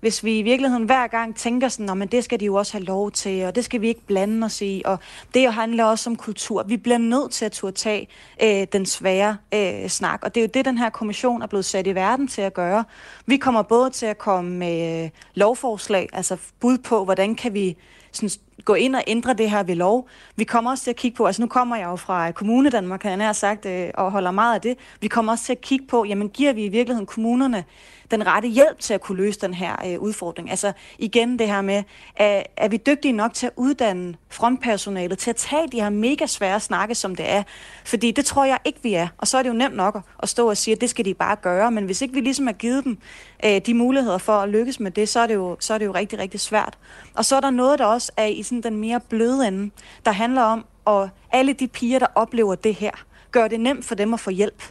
[0.01, 2.85] hvis vi i virkeligheden hver gang tænker sådan, at det skal de jo også have
[2.85, 4.99] lov til, og det skal vi ikke blande os i, og
[5.35, 6.63] det handler også om kultur.
[6.63, 8.09] Vi bliver nødt til at turde tage
[8.43, 11.65] øh, den svære øh, snak, og det er jo det, den her kommission er blevet
[11.65, 12.85] sat i verden til at gøre.
[13.27, 17.77] Vi kommer både til at komme med øh, lovforslag, altså bud på, hvordan kan vi
[18.13, 18.31] sådan,
[18.65, 20.09] gå ind og ændre det her ved lov.
[20.37, 23.01] Vi kommer også til at kigge på, altså nu kommer jeg jo fra Kommune Danmark,
[23.01, 24.79] kan jeg sagt, øh, og holder meget af det.
[25.01, 27.65] Vi kommer også til at kigge på, jamen giver vi i virkeligheden kommunerne
[28.13, 30.51] den rette hjælp til at kunne løse den her øh, udfordring.
[30.51, 31.83] Altså igen det her med,
[32.17, 36.27] er, er vi dygtige nok til at uddanne frontpersonalet til at tage de her mega
[36.27, 37.43] svære snakke, som det er?
[37.85, 39.09] Fordi det tror jeg ikke, vi er.
[39.19, 41.15] Og så er det jo nemt nok at stå og sige, at det skal de
[41.15, 41.71] bare gøre.
[41.71, 42.99] Men hvis ikke vi ligesom har givet dem
[43.45, 45.87] øh, de muligheder for at lykkes med det, så er det, jo, så er det
[45.87, 46.79] jo rigtig, rigtig svært.
[47.15, 49.71] Og så er der noget, der også er i sådan den mere bløde ende,
[50.05, 52.91] der handler om, at alle de piger, der oplever det her,
[53.31, 54.63] gør det nemt for dem at få hjælp.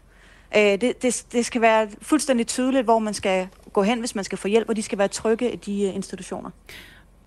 [0.57, 4.23] Øh, det, det, det skal være fuldstændig tydeligt, hvor man skal gå hen, hvis man
[4.23, 6.49] skal få hjælp, og de skal være trygge i de uh, institutioner.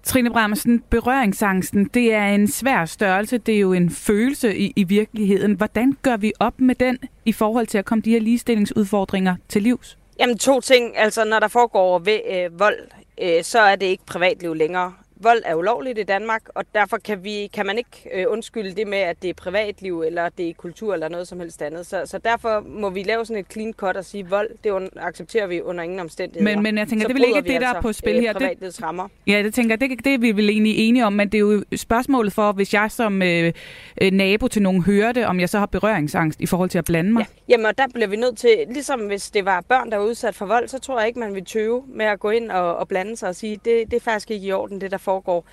[0.02, 4.84] Trine Bramsen, berøringsangsten, det er en svær størrelse, det er jo en følelse i, i
[4.84, 5.54] virkeligheden.
[5.54, 9.62] Hvordan gør vi op med den i forhold til at komme de her ligestillingsudfordringer til
[9.62, 9.98] livs?
[10.20, 12.78] Jamen to ting, altså når der foregår ved, øh, vold,
[13.22, 17.24] øh, så er det ikke privatliv længere vold er ulovligt i Danmark, og derfor kan,
[17.24, 20.54] vi, kan man ikke øh, undskylde det med, at det er privatliv, eller det er
[20.54, 21.86] kultur, eller noget som helst andet.
[21.86, 25.46] Så, så derfor må vi lave sådan et clean cut og sige, vold, det accepterer
[25.46, 26.54] vi under ingen omstændigheder.
[26.54, 28.32] Men, men jeg tænker, så det vel ikke det, der altså, er på spil her.
[28.32, 29.08] Det, rammer.
[29.26, 31.64] Ja, det tænker det, det er vi vel egentlig enige om, men det er jo
[31.76, 33.52] spørgsmålet for, hvis jeg som øh,
[34.00, 36.84] øh, nabo til nogen hører det, om jeg så har berøringsangst i forhold til at
[36.84, 37.20] blande mig.
[37.20, 37.52] Ja.
[37.52, 40.34] Jamen, og der bliver vi nødt til, ligesom hvis det var børn, der var udsat
[40.34, 42.88] for vold, så tror jeg ikke, man vil tøve med at gå ind og, og
[42.88, 45.44] blande sig og sige, det, det er faktisk ikke i orden, det der foregår.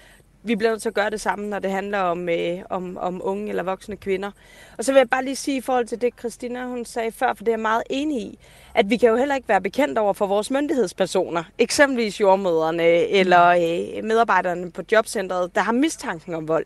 [0.44, 3.22] Vi bliver nødt til at gøre det samme, når det handler om, øh, om, om
[3.24, 4.32] unge eller voksne kvinder.
[4.78, 7.34] Og så vil jeg bare lige sige i forhold til det, Christina hun sagde før,
[7.34, 8.40] for det er jeg meget enig i,
[8.76, 13.48] at vi kan jo heller ikke være bekendt over for vores myndighedspersoner, eksempelvis jordmøderne eller
[13.48, 16.66] øh, medarbejderne på jobcentret, der har mistanken om vold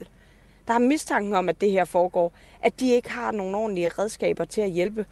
[0.67, 4.45] der har mistanken om, at det her foregår, at de ikke har nogen ordentlige redskaber
[4.45, 5.05] til at hjælpe.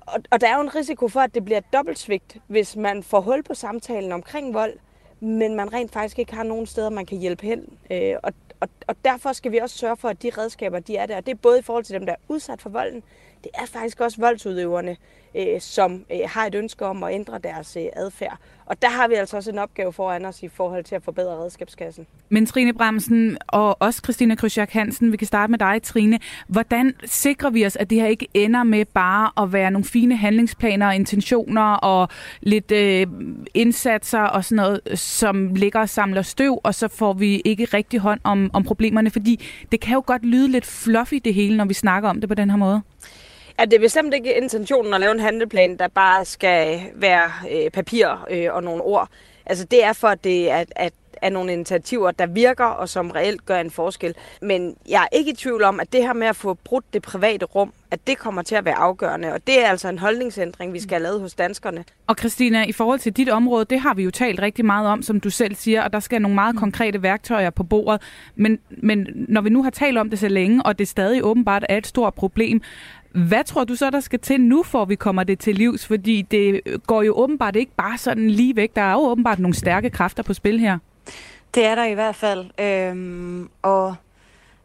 [0.00, 3.02] Og, og der er jo en risiko for, at det bliver et dobbeltsvigt, hvis man
[3.02, 4.72] får hul på samtalen omkring vold,
[5.20, 7.78] men man rent faktisk ikke har nogen steder, man kan hjælpe hen.
[7.90, 11.06] Øh, og, og, og derfor skal vi også sørge for, at de redskaber, de er
[11.06, 11.20] der.
[11.20, 13.02] Det er både i forhold til dem, der er udsat for volden,
[13.44, 14.96] det er faktisk også voldsudøverne,
[15.36, 18.38] øh, som øh, har et ønske om at ændre deres øh, adfærd.
[18.66, 21.36] Og der har vi altså også en opgave foran os i forhold til at forbedre
[21.36, 22.06] redskabskassen.
[22.28, 26.18] Men Trine Bremsen og også Christina Krysjak Hansen, vi kan starte med dig, Trine.
[26.48, 30.16] Hvordan sikrer vi os, at det her ikke ender med bare at være nogle fine
[30.16, 32.08] handlingsplaner og intentioner og
[32.40, 33.06] lidt øh,
[33.54, 38.00] indsatser og sådan noget, som ligger og samler støv, og så får vi ikke rigtig
[38.00, 39.10] hånd om, om problemerne?
[39.10, 42.28] Fordi det kan jo godt lyde lidt fluffy det hele, når vi snakker om det
[42.28, 42.82] på den her måde.
[43.58, 47.70] Ja, det er bestemt ikke intentionen at lave en handleplan, der bare skal være øh,
[47.70, 49.08] papir øh, og nogle ord.
[49.46, 50.92] Altså det er for, at det er, at
[51.22, 54.14] er nogle initiativer, der virker og som reelt gør en forskel.
[54.42, 57.02] Men jeg er ikke i tvivl om, at det her med at få brudt det
[57.02, 59.32] private rum, at det kommer til at være afgørende.
[59.32, 61.84] Og det er altså en holdningsændring, vi skal have lavet hos danskerne.
[62.06, 65.02] Og Christina, i forhold til dit område, det har vi jo talt rigtig meget om,
[65.02, 68.02] som du selv siger, og der skal nogle meget konkrete værktøjer på bordet.
[68.34, 71.64] Men, men når vi nu har talt om det så længe, og det stadig åbenbart
[71.68, 72.62] er et stort problem,
[73.16, 75.86] hvad tror du så, der skal til nu, for vi kommer det til livs?
[75.86, 78.76] Fordi det går jo åbenbart ikke bare sådan lige væk.
[78.76, 80.78] Der er jo åbenbart nogle stærke kræfter på spil her.
[81.54, 82.46] Det er der i hvert fald.
[82.60, 83.94] Øhm, og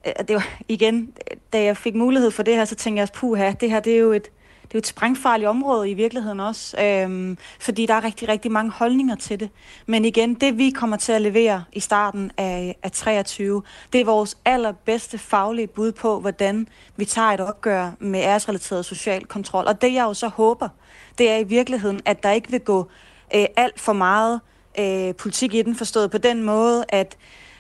[0.08, 1.14] øh, det var igen,
[1.54, 3.94] da jeg fik mulighed for det her, så tænkte jeg også, puha, det her det
[3.94, 4.32] er jo et,
[4.72, 8.52] det er jo et sprængfarligt område i virkeligheden også, øhm, fordi der er rigtig, rigtig
[8.52, 9.50] mange holdninger til det.
[9.86, 13.64] Men igen, det vi kommer til at levere i starten af, af 23,
[13.94, 19.26] det er vores allerbedste faglige bud på, hvordan vi tager et opgør med æresrelateret social
[19.26, 19.66] kontrol.
[19.68, 20.70] Og det jeg jo så håber,
[21.18, 22.90] det er i virkeligheden, at der ikke vil gå
[23.36, 24.42] øh, alt for meget
[24.80, 27.18] øh, politik i den, forstået på den måde, at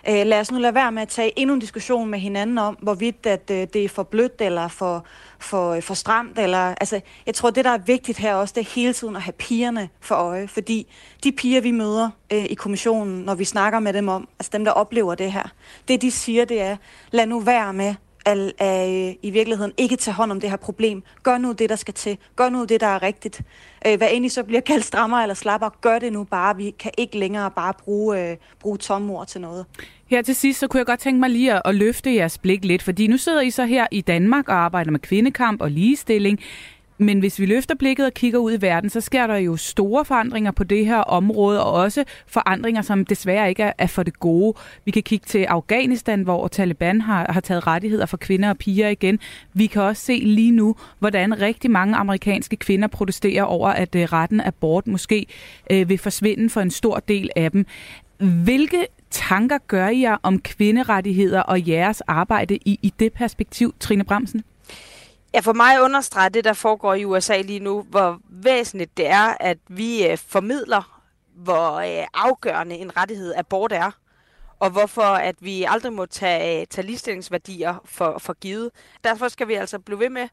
[0.09, 2.77] øh, lad os nu lade være med at tage endnu en diskussion med hinanden om,
[2.81, 5.05] hvorvidt at, øh, det er for blødt eller for,
[5.41, 6.39] for, for stramt.
[6.39, 9.21] Eller, altså, jeg tror, det, der er vigtigt her også, det er hele tiden at
[9.21, 10.47] have pigerne for øje.
[10.47, 10.87] Fordi
[11.23, 14.65] de piger, vi møder øh, i kommissionen, når vi snakker med dem om, altså dem,
[14.65, 15.51] der oplever det her,
[15.87, 16.77] det de siger, det er,
[17.11, 20.57] lad nu være med at, at øh, i virkeligheden ikke tage hånd om det her
[20.57, 21.03] problem.
[21.23, 22.17] Gør nu det, der skal til.
[22.35, 23.41] Gør nu det, der er rigtigt.
[23.87, 26.57] Øh, hvad end I så bliver kaldt strammer eller slapper, gør det nu bare.
[26.57, 29.65] Vi kan ikke længere bare bruge, øh, bruge tomme ord til noget.
[30.07, 32.65] Her til sidst, så kunne jeg godt tænke mig lige at, at løfte jeres blik
[32.65, 36.39] lidt, fordi nu sidder I så her i Danmark og arbejder med kvindekamp og ligestilling.
[37.01, 40.05] Men hvis vi løfter blikket og kigger ud i verden, så sker der jo store
[40.05, 44.53] forandringer på det her område, og også forandringer, som desværre ikke er, for det gode.
[44.85, 48.89] Vi kan kigge til Afghanistan, hvor Taliban har, har taget rettigheder for kvinder og piger
[48.89, 49.19] igen.
[49.53, 54.01] Vi kan også se lige nu, hvordan rigtig mange amerikanske kvinder protesterer over, at øh,
[54.01, 55.25] retten retten abort måske
[55.71, 57.65] øh, vil forsvinde for en stor del af dem.
[58.17, 64.03] Hvilke tanker gør I jer om kvinderettigheder og jeres arbejde i, i det perspektiv, Trine
[64.03, 64.43] Bremsen?
[65.33, 69.37] Ja, for mig understreger det, der foregår i USA lige nu, hvor væsentligt det er,
[69.39, 71.01] at vi øh, formidler,
[71.35, 73.91] hvor øh, afgørende en rettighed abort er,
[74.59, 78.69] og hvorfor at vi aldrig må tage, øh, tage ligestillingsværdier for, for givet.
[79.03, 80.27] Derfor skal vi altså blive ved med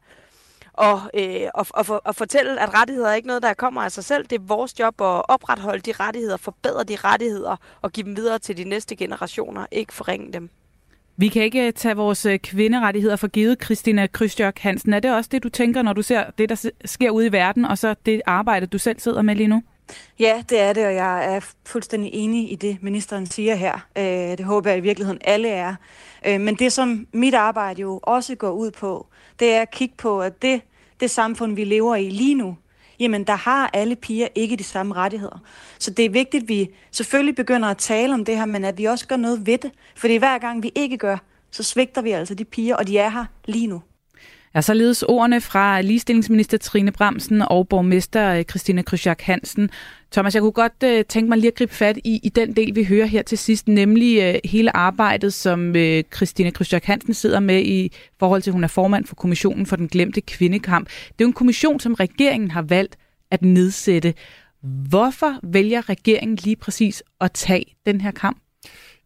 [0.73, 3.91] og, øh, og, og, for, og fortælle, at rettigheder er ikke noget, der kommer af
[3.91, 4.27] sig selv.
[4.27, 8.39] Det er vores job at opretholde de rettigheder, forbedre de rettigheder og give dem videre
[8.39, 10.49] til de næste generationer, ikke forringe dem.
[11.19, 14.93] Vi kan ikke øh, tage vores øh, kvinderettigheder for givet, Christina Krystjørk Hansen.
[14.93, 17.65] Er det også det, du tænker, når du ser det, der sker ude i verden,
[17.65, 19.63] og så det arbejde, du selv sidder med lige nu?
[20.19, 23.87] Ja, det er det, og jeg er fuldstændig enig i det, ministeren siger her.
[23.97, 25.75] Øh, det håber jeg i virkeligheden alle er.
[26.25, 29.07] Men det, som mit arbejde jo også går ud på,
[29.39, 30.61] det er at kigge på, at det,
[30.99, 32.57] det samfund, vi lever i lige nu,
[32.99, 35.39] jamen der har alle piger ikke de samme rettigheder.
[35.79, 38.77] Så det er vigtigt, at vi selvfølgelig begynder at tale om det her, men at
[38.77, 39.71] vi også gør noget ved det.
[39.95, 41.17] Fordi hver gang vi ikke gør,
[41.51, 43.81] så svigter vi altså de piger, og de er her lige nu.
[44.55, 49.69] Ja, således ordene fra ligestillingsminister Trine Bremsen og borgmester øh, Christina Krysjak Hansen.
[50.11, 52.75] Thomas, jeg kunne godt øh, tænke mig lige at gribe fat i, i den del,
[52.75, 57.39] vi hører her til sidst, nemlig øh, hele arbejdet, som øh, Christina Krysjak Hansen sidder
[57.39, 60.89] med i forhold til, at hun er formand for Kommissionen for den Glemte Kvindekamp.
[60.89, 62.97] Det er jo en kommission, som regeringen har valgt
[63.31, 64.13] at nedsætte.
[64.89, 68.37] Hvorfor vælger regeringen lige præcis at tage den her kamp?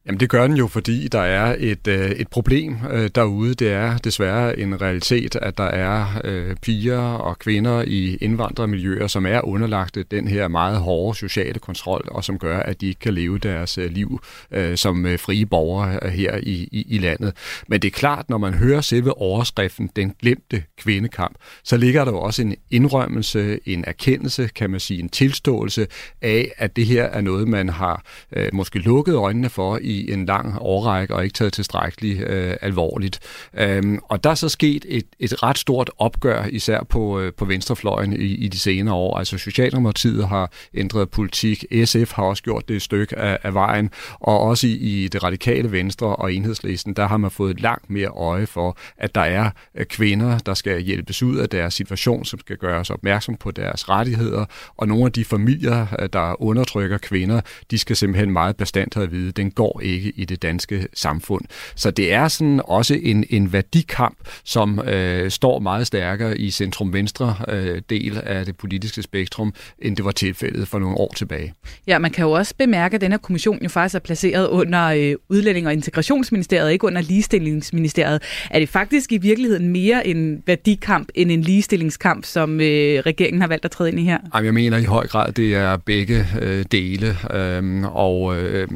[0.07, 3.53] Jamen det gør den jo, fordi der er et, øh, et problem øh, derude.
[3.53, 9.25] Det er desværre en realitet, at der er øh, piger og kvinder i indvandrermiljøer, som
[9.25, 13.13] er underlagt den her meget hårde sociale kontrol, og som gør, at de ikke kan
[13.13, 17.33] leve deres øh, liv øh, som øh, frie borgere øh, her i, i, i landet.
[17.67, 22.11] Men det er klart, når man hører selve overskriften, den glemte kvindekamp, så ligger der
[22.11, 25.87] jo også en indrømmelse, en erkendelse, kan man sige, en tilståelse
[26.21, 28.03] af, at det her er noget, man har
[28.35, 32.55] øh, måske lukket øjnene for i i en lang årrække og ikke taget tilstrækkeligt øh,
[32.61, 33.19] alvorligt.
[33.57, 37.45] Øhm, og der er så sket et, et ret stort opgør, især på, øh, på
[37.45, 39.17] venstrefløjen i, i de senere år.
[39.17, 43.89] Altså Socialdemokratiet har ændret politik, SF har også gjort det et stykke af, af vejen,
[44.19, 48.07] og også i, i det radikale venstre og enhedslisten, der har man fået langt mere
[48.07, 52.39] øje for, at der er øh, kvinder, der skal hjælpes ud af deres situation, som
[52.39, 54.45] skal gøres opmærksom på deres rettigheder,
[54.77, 57.41] og nogle af de familier, øh, der undertrykker kvinder,
[57.71, 61.45] de skal simpelthen meget bestandt have at vide, den går ikke i det danske samfund.
[61.75, 67.35] Så det er sådan også en, en værdikamp, som øh, står meget stærkere i centrum-venstre
[67.47, 71.53] øh, del af det politiske spektrum, end det var tilfældet for nogle år tilbage.
[71.87, 75.15] Ja, man kan jo også bemærke, at denne kommission jo faktisk er placeret under øh,
[75.29, 78.21] Udlænding- og Integrationsministeriet, ikke under Ligestillingsministeriet.
[78.51, 83.47] Er det faktisk i virkeligheden mere en værdikamp end en ligestillingskamp, som øh, regeringen har
[83.47, 84.17] valgt at træde ind i her?
[84.35, 87.17] Jamen, jeg mener i høj grad, det er begge øh, dele.
[87.33, 88.67] Øhm, og øh,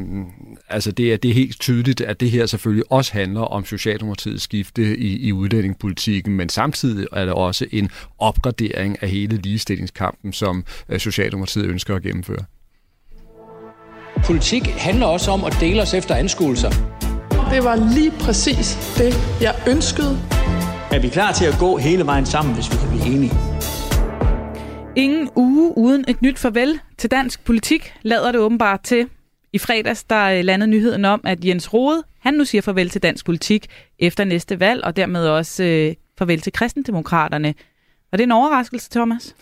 [0.70, 4.44] altså det er, det er helt tydeligt, at det her selvfølgelig også handler om Socialdemokratiets
[4.44, 7.90] skifte i, i udlændingepolitikken, men samtidig er det også en
[8.20, 12.46] opgradering af hele ligestillingskampen, som øh, Socialdemokratiet ønsker at gennemføre.
[14.26, 16.70] Politik handler også om at dele os efter anskuelser.
[17.52, 20.20] Det var lige præcis det, jeg ønskede.
[20.92, 23.32] Er vi klar til at gå hele vejen sammen, hvis vi kan blive enige?
[24.96, 29.10] Ingen uge uden et nyt farvel til dansk politik lader det åbenbart til.
[29.54, 33.04] I fredags der øh, landede nyheden om, at Jens Rode, han nu siger farvel til
[33.04, 33.68] dansk politik
[34.00, 37.54] efter næste valg, og dermed også øh, farvel til kristendemokraterne.
[38.12, 39.36] Var det en overraskelse, Thomas?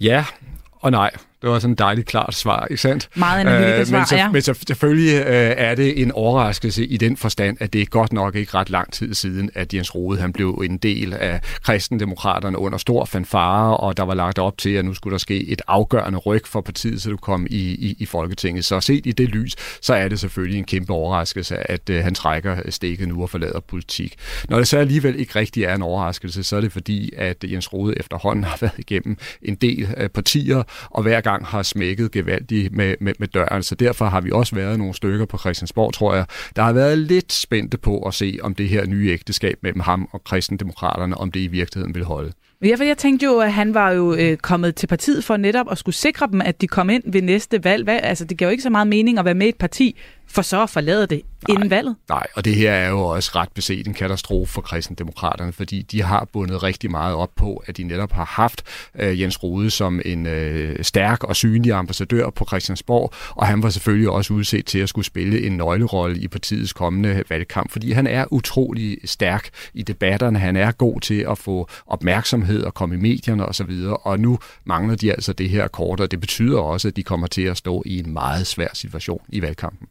[0.00, 0.24] Ja
[0.72, 1.10] og nej.
[1.42, 3.08] Det var sådan et dejligt klart svar, ikke sandt?
[3.16, 4.30] Meget analytisk svar, så, ja.
[4.30, 8.12] Men så, selvfølgelig øh, er det en overraskelse i den forstand, at det er godt
[8.12, 12.58] nok ikke ret lang tid siden, at Jens Rode han blev en del af kristendemokraterne
[12.58, 15.62] under stor fanfare, og der var lagt op til, at nu skulle der ske et
[15.68, 18.64] afgørende ryg for partiet, så du kom i, i, i Folketinget.
[18.64, 22.14] Så set i det lys, så er det selvfølgelig en kæmpe overraskelse, at øh, han
[22.14, 24.16] trækker stikket nu og forlader politik.
[24.48, 27.72] Når det så alligevel ikke rigtig er en overraskelse, så er det fordi, at Jens
[27.72, 32.72] Rode efterhånden har været igennem en del øh, partier, og hver gang har smækket gevaldigt
[32.72, 33.62] med, med, med døren.
[33.62, 36.24] Så derfor har vi også været nogle stykker på Christiansborg, tror jeg,
[36.56, 40.08] der har været lidt spændte på at se, om det her nye ægteskab mellem ham
[40.12, 42.32] og kristendemokraterne, om det i virkeligheden vil holde.
[42.64, 45.66] Ja, for jeg tænkte jo, at han var jo øh, kommet til partiet for netop
[45.70, 47.84] at skulle sikre dem, at de kom ind ved næste valg.
[47.84, 49.96] Hvad, altså, det gav jo ikke så meget mening at være med i et parti,
[50.30, 51.96] for så at forlade det nej, inden valget.
[52.08, 56.02] Nej, og det her er jo også ret beset en katastrofe for kristendemokraterne, fordi de
[56.02, 58.62] har bundet rigtig meget op på, at de netop har haft
[58.98, 63.70] øh, Jens Rode som en øh, stærk og synlig ambassadør på Christiansborg, og han var
[63.70, 68.06] selvfølgelig også udset til at skulle spille en nøglerolle i partiets kommende valgkamp, fordi han
[68.06, 72.98] er utrolig stærk i debatterne, han er god til at få opmærksomhed og komme i
[72.98, 76.88] medierne osv., og, og nu mangler de altså det her kort, og det betyder også,
[76.88, 79.88] at de kommer til at stå i en meget svær situation i valgkampen.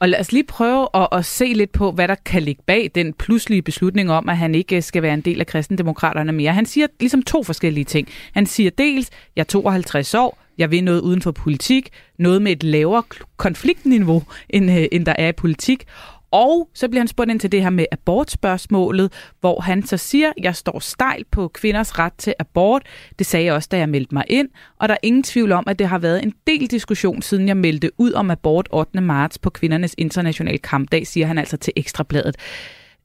[0.00, 2.90] Og lad os lige prøve at, at se lidt på, hvad der kan ligge bag
[2.94, 6.52] den pludselige beslutning om, at han ikke øh, skal være en del af kristendemokraterne mere.
[6.52, 8.08] Han siger ligesom to forskellige ting.
[8.32, 12.52] Han siger dels, jeg er 52 år, jeg vil noget uden for politik, noget med
[12.52, 13.02] et lavere
[13.36, 15.84] konfliktniveau, end, øh, end der er i politik.
[16.30, 20.32] Og så bliver han spurgt ind til det her med abortspørgsmålet, hvor han så siger,
[20.42, 22.82] jeg står stejlt på kvinders ret til abort.
[23.18, 24.48] Det sagde jeg også, da jeg meldte mig ind.
[24.78, 27.56] Og der er ingen tvivl om, at det har været en del diskussion, siden jeg
[27.56, 29.00] meldte ud om abort 8.
[29.00, 32.36] marts på kvindernes internationale kampdag, siger han altså til Ekstrabladet.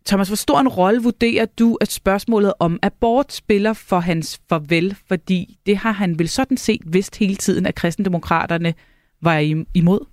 [0.06, 4.96] Thomas, hvor stor en rolle vurderer du, at spørgsmålet om abort spiller for hans farvel?
[5.08, 8.74] Fordi det har han vel sådan set vidst hele tiden, at kristendemokraterne
[9.22, 10.06] var imod?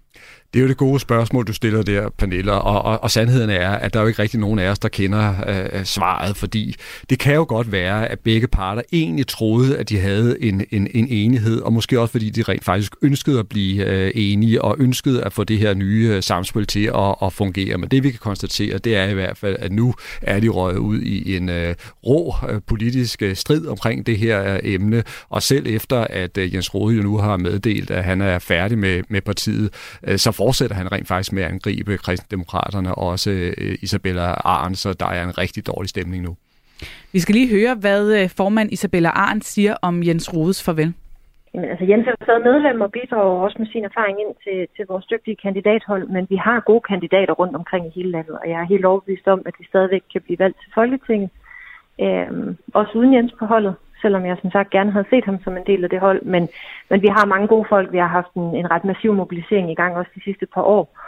[0.53, 3.71] Det er jo det gode spørgsmål, du stiller der, Pernille, og, og, og sandheden er,
[3.71, 6.75] at der er jo ikke rigtig nogen af os, der kender øh, svaret, fordi
[7.11, 10.89] det kan jo godt være, at begge parter egentlig troede, at de havde en, en,
[10.95, 14.77] en enighed, og måske også fordi de rent faktisk ønskede at blive øh, enige, og
[14.79, 17.79] ønskede at få det her nye øh, samspil til at, at fungere.
[17.79, 20.79] Men det vi kan konstatere, det er i hvert fald, at nu er de røget
[20.79, 21.75] ud i en øh,
[22.07, 26.55] rå øh, politisk øh, strid omkring det her øh, emne, og selv efter, at øh,
[26.55, 29.71] Jens Rode jo nu har meddelt, at han er færdig med, med partiet,
[30.07, 34.27] øh, så fortsætter han rent faktisk med at angribe kristendemokraterne og også øh, Isabella
[34.57, 36.33] Arn, så der er en rigtig dårlig stemning nu.
[37.15, 40.93] Vi skal lige høre, hvad øh, formand Isabella Arn siger om Jens Rodes farvel.
[41.55, 44.85] Jamen, altså Jens er stadig medlem og bidrager også med sin erfaring ind til, til
[44.93, 48.59] vores dygtige kandidathold, men vi har gode kandidater rundt omkring i hele landet, og jeg
[48.61, 51.31] er helt overbevist om, at de stadigvæk kan blive valgt til Folketinget,
[52.05, 55.57] øhm, også uden Jens på holdet selvom jeg som sagt gerne havde set ham som
[55.57, 56.23] en del af det hold.
[56.23, 56.49] Men,
[56.91, 57.93] men vi har mange gode folk.
[57.93, 60.99] Vi har haft en, en ret massiv mobilisering i gang også de sidste par år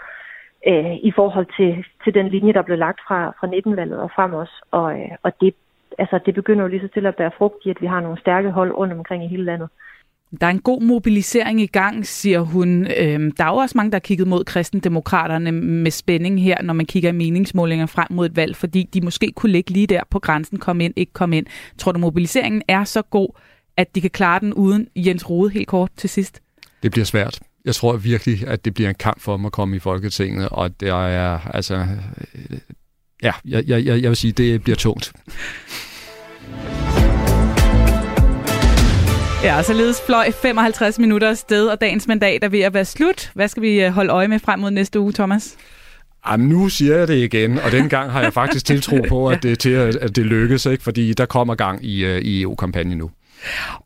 [0.67, 4.35] øh, i forhold til, til den linje, der blev lagt fra, fra 19-valget og frem
[4.35, 4.57] også.
[4.71, 5.55] Og, øh, og det,
[5.99, 8.21] altså, det begynder jo lige så til at bære frugt i, at vi har nogle
[8.21, 9.69] stærke hold rundt omkring i hele landet.
[10.41, 12.87] Der er en god mobilisering i gang, siger hun.
[12.97, 16.75] Øhm, der er jo også mange, der har kigget mod kristendemokraterne med spænding her, når
[16.75, 20.01] man kigger i meningsmålinger frem mod et valg, fordi de måske kunne ligge lige der
[20.11, 21.47] på grænsen, kom ind, ikke kom ind.
[21.79, 23.29] Tror du, mobiliseringen er så god,
[23.77, 26.41] at de kan klare den uden Jens Rode helt kort til sidst?
[26.83, 27.41] Det bliver svært.
[27.65, 30.81] Jeg tror virkelig, at det bliver en kamp for dem at komme i Folketinget, og
[30.81, 31.87] det er altså...
[32.35, 32.59] Øh,
[33.23, 35.13] ja, jeg, jeg, jeg vil sige, det bliver tungt.
[39.43, 43.31] Ja, således fløj 55 minutter afsted, og dagens mandat er ved at være slut.
[43.35, 45.57] Hvad skal vi øh, holde øje med frem mod næste uge, Thomas?
[46.29, 49.59] Jamen, nu siger jeg det igen, og dengang har jeg faktisk tiltro på, at det,
[49.59, 50.83] til, at det lykkes, ikke?
[50.83, 53.11] fordi der kommer gang i, øh, i EU-kampagnen nu.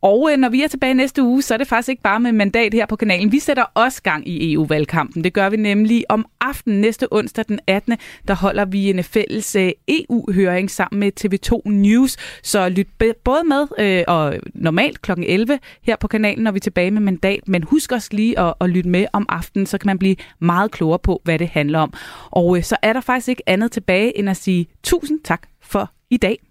[0.01, 2.31] Og øh, når vi er tilbage næste uge, så er det faktisk ikke bare med
[2.31, 3.31] mandat her på kanalen.
[3.31, 5.23] Vi sætter også gang i EU-valgkampen.
[5.23, 7.97] Det gør vi nemlig om aftenen næste onsdag den 18.
[8.27, 12.17] Der holder vi en fælles øh, EU-høring sammen med TV2 News.
[12.43, 12.87] Så lyt
[13.23, 15.11] både med øh, og normalt kl.
[15.17, 17.47] 11 her på kanalen, når vi er tilbage med mandat.
[17.47, 20.71] Men husk også lige at, at lytte med om aftenen, så kan man blive meget
[20.71, 21.93] klogere på, hvad det handler om.
[22.31, 25.91] Og øh, så er der faktisk ikke andet tilbage end at sige tusind tak for
[26.09, 26.46] i dag.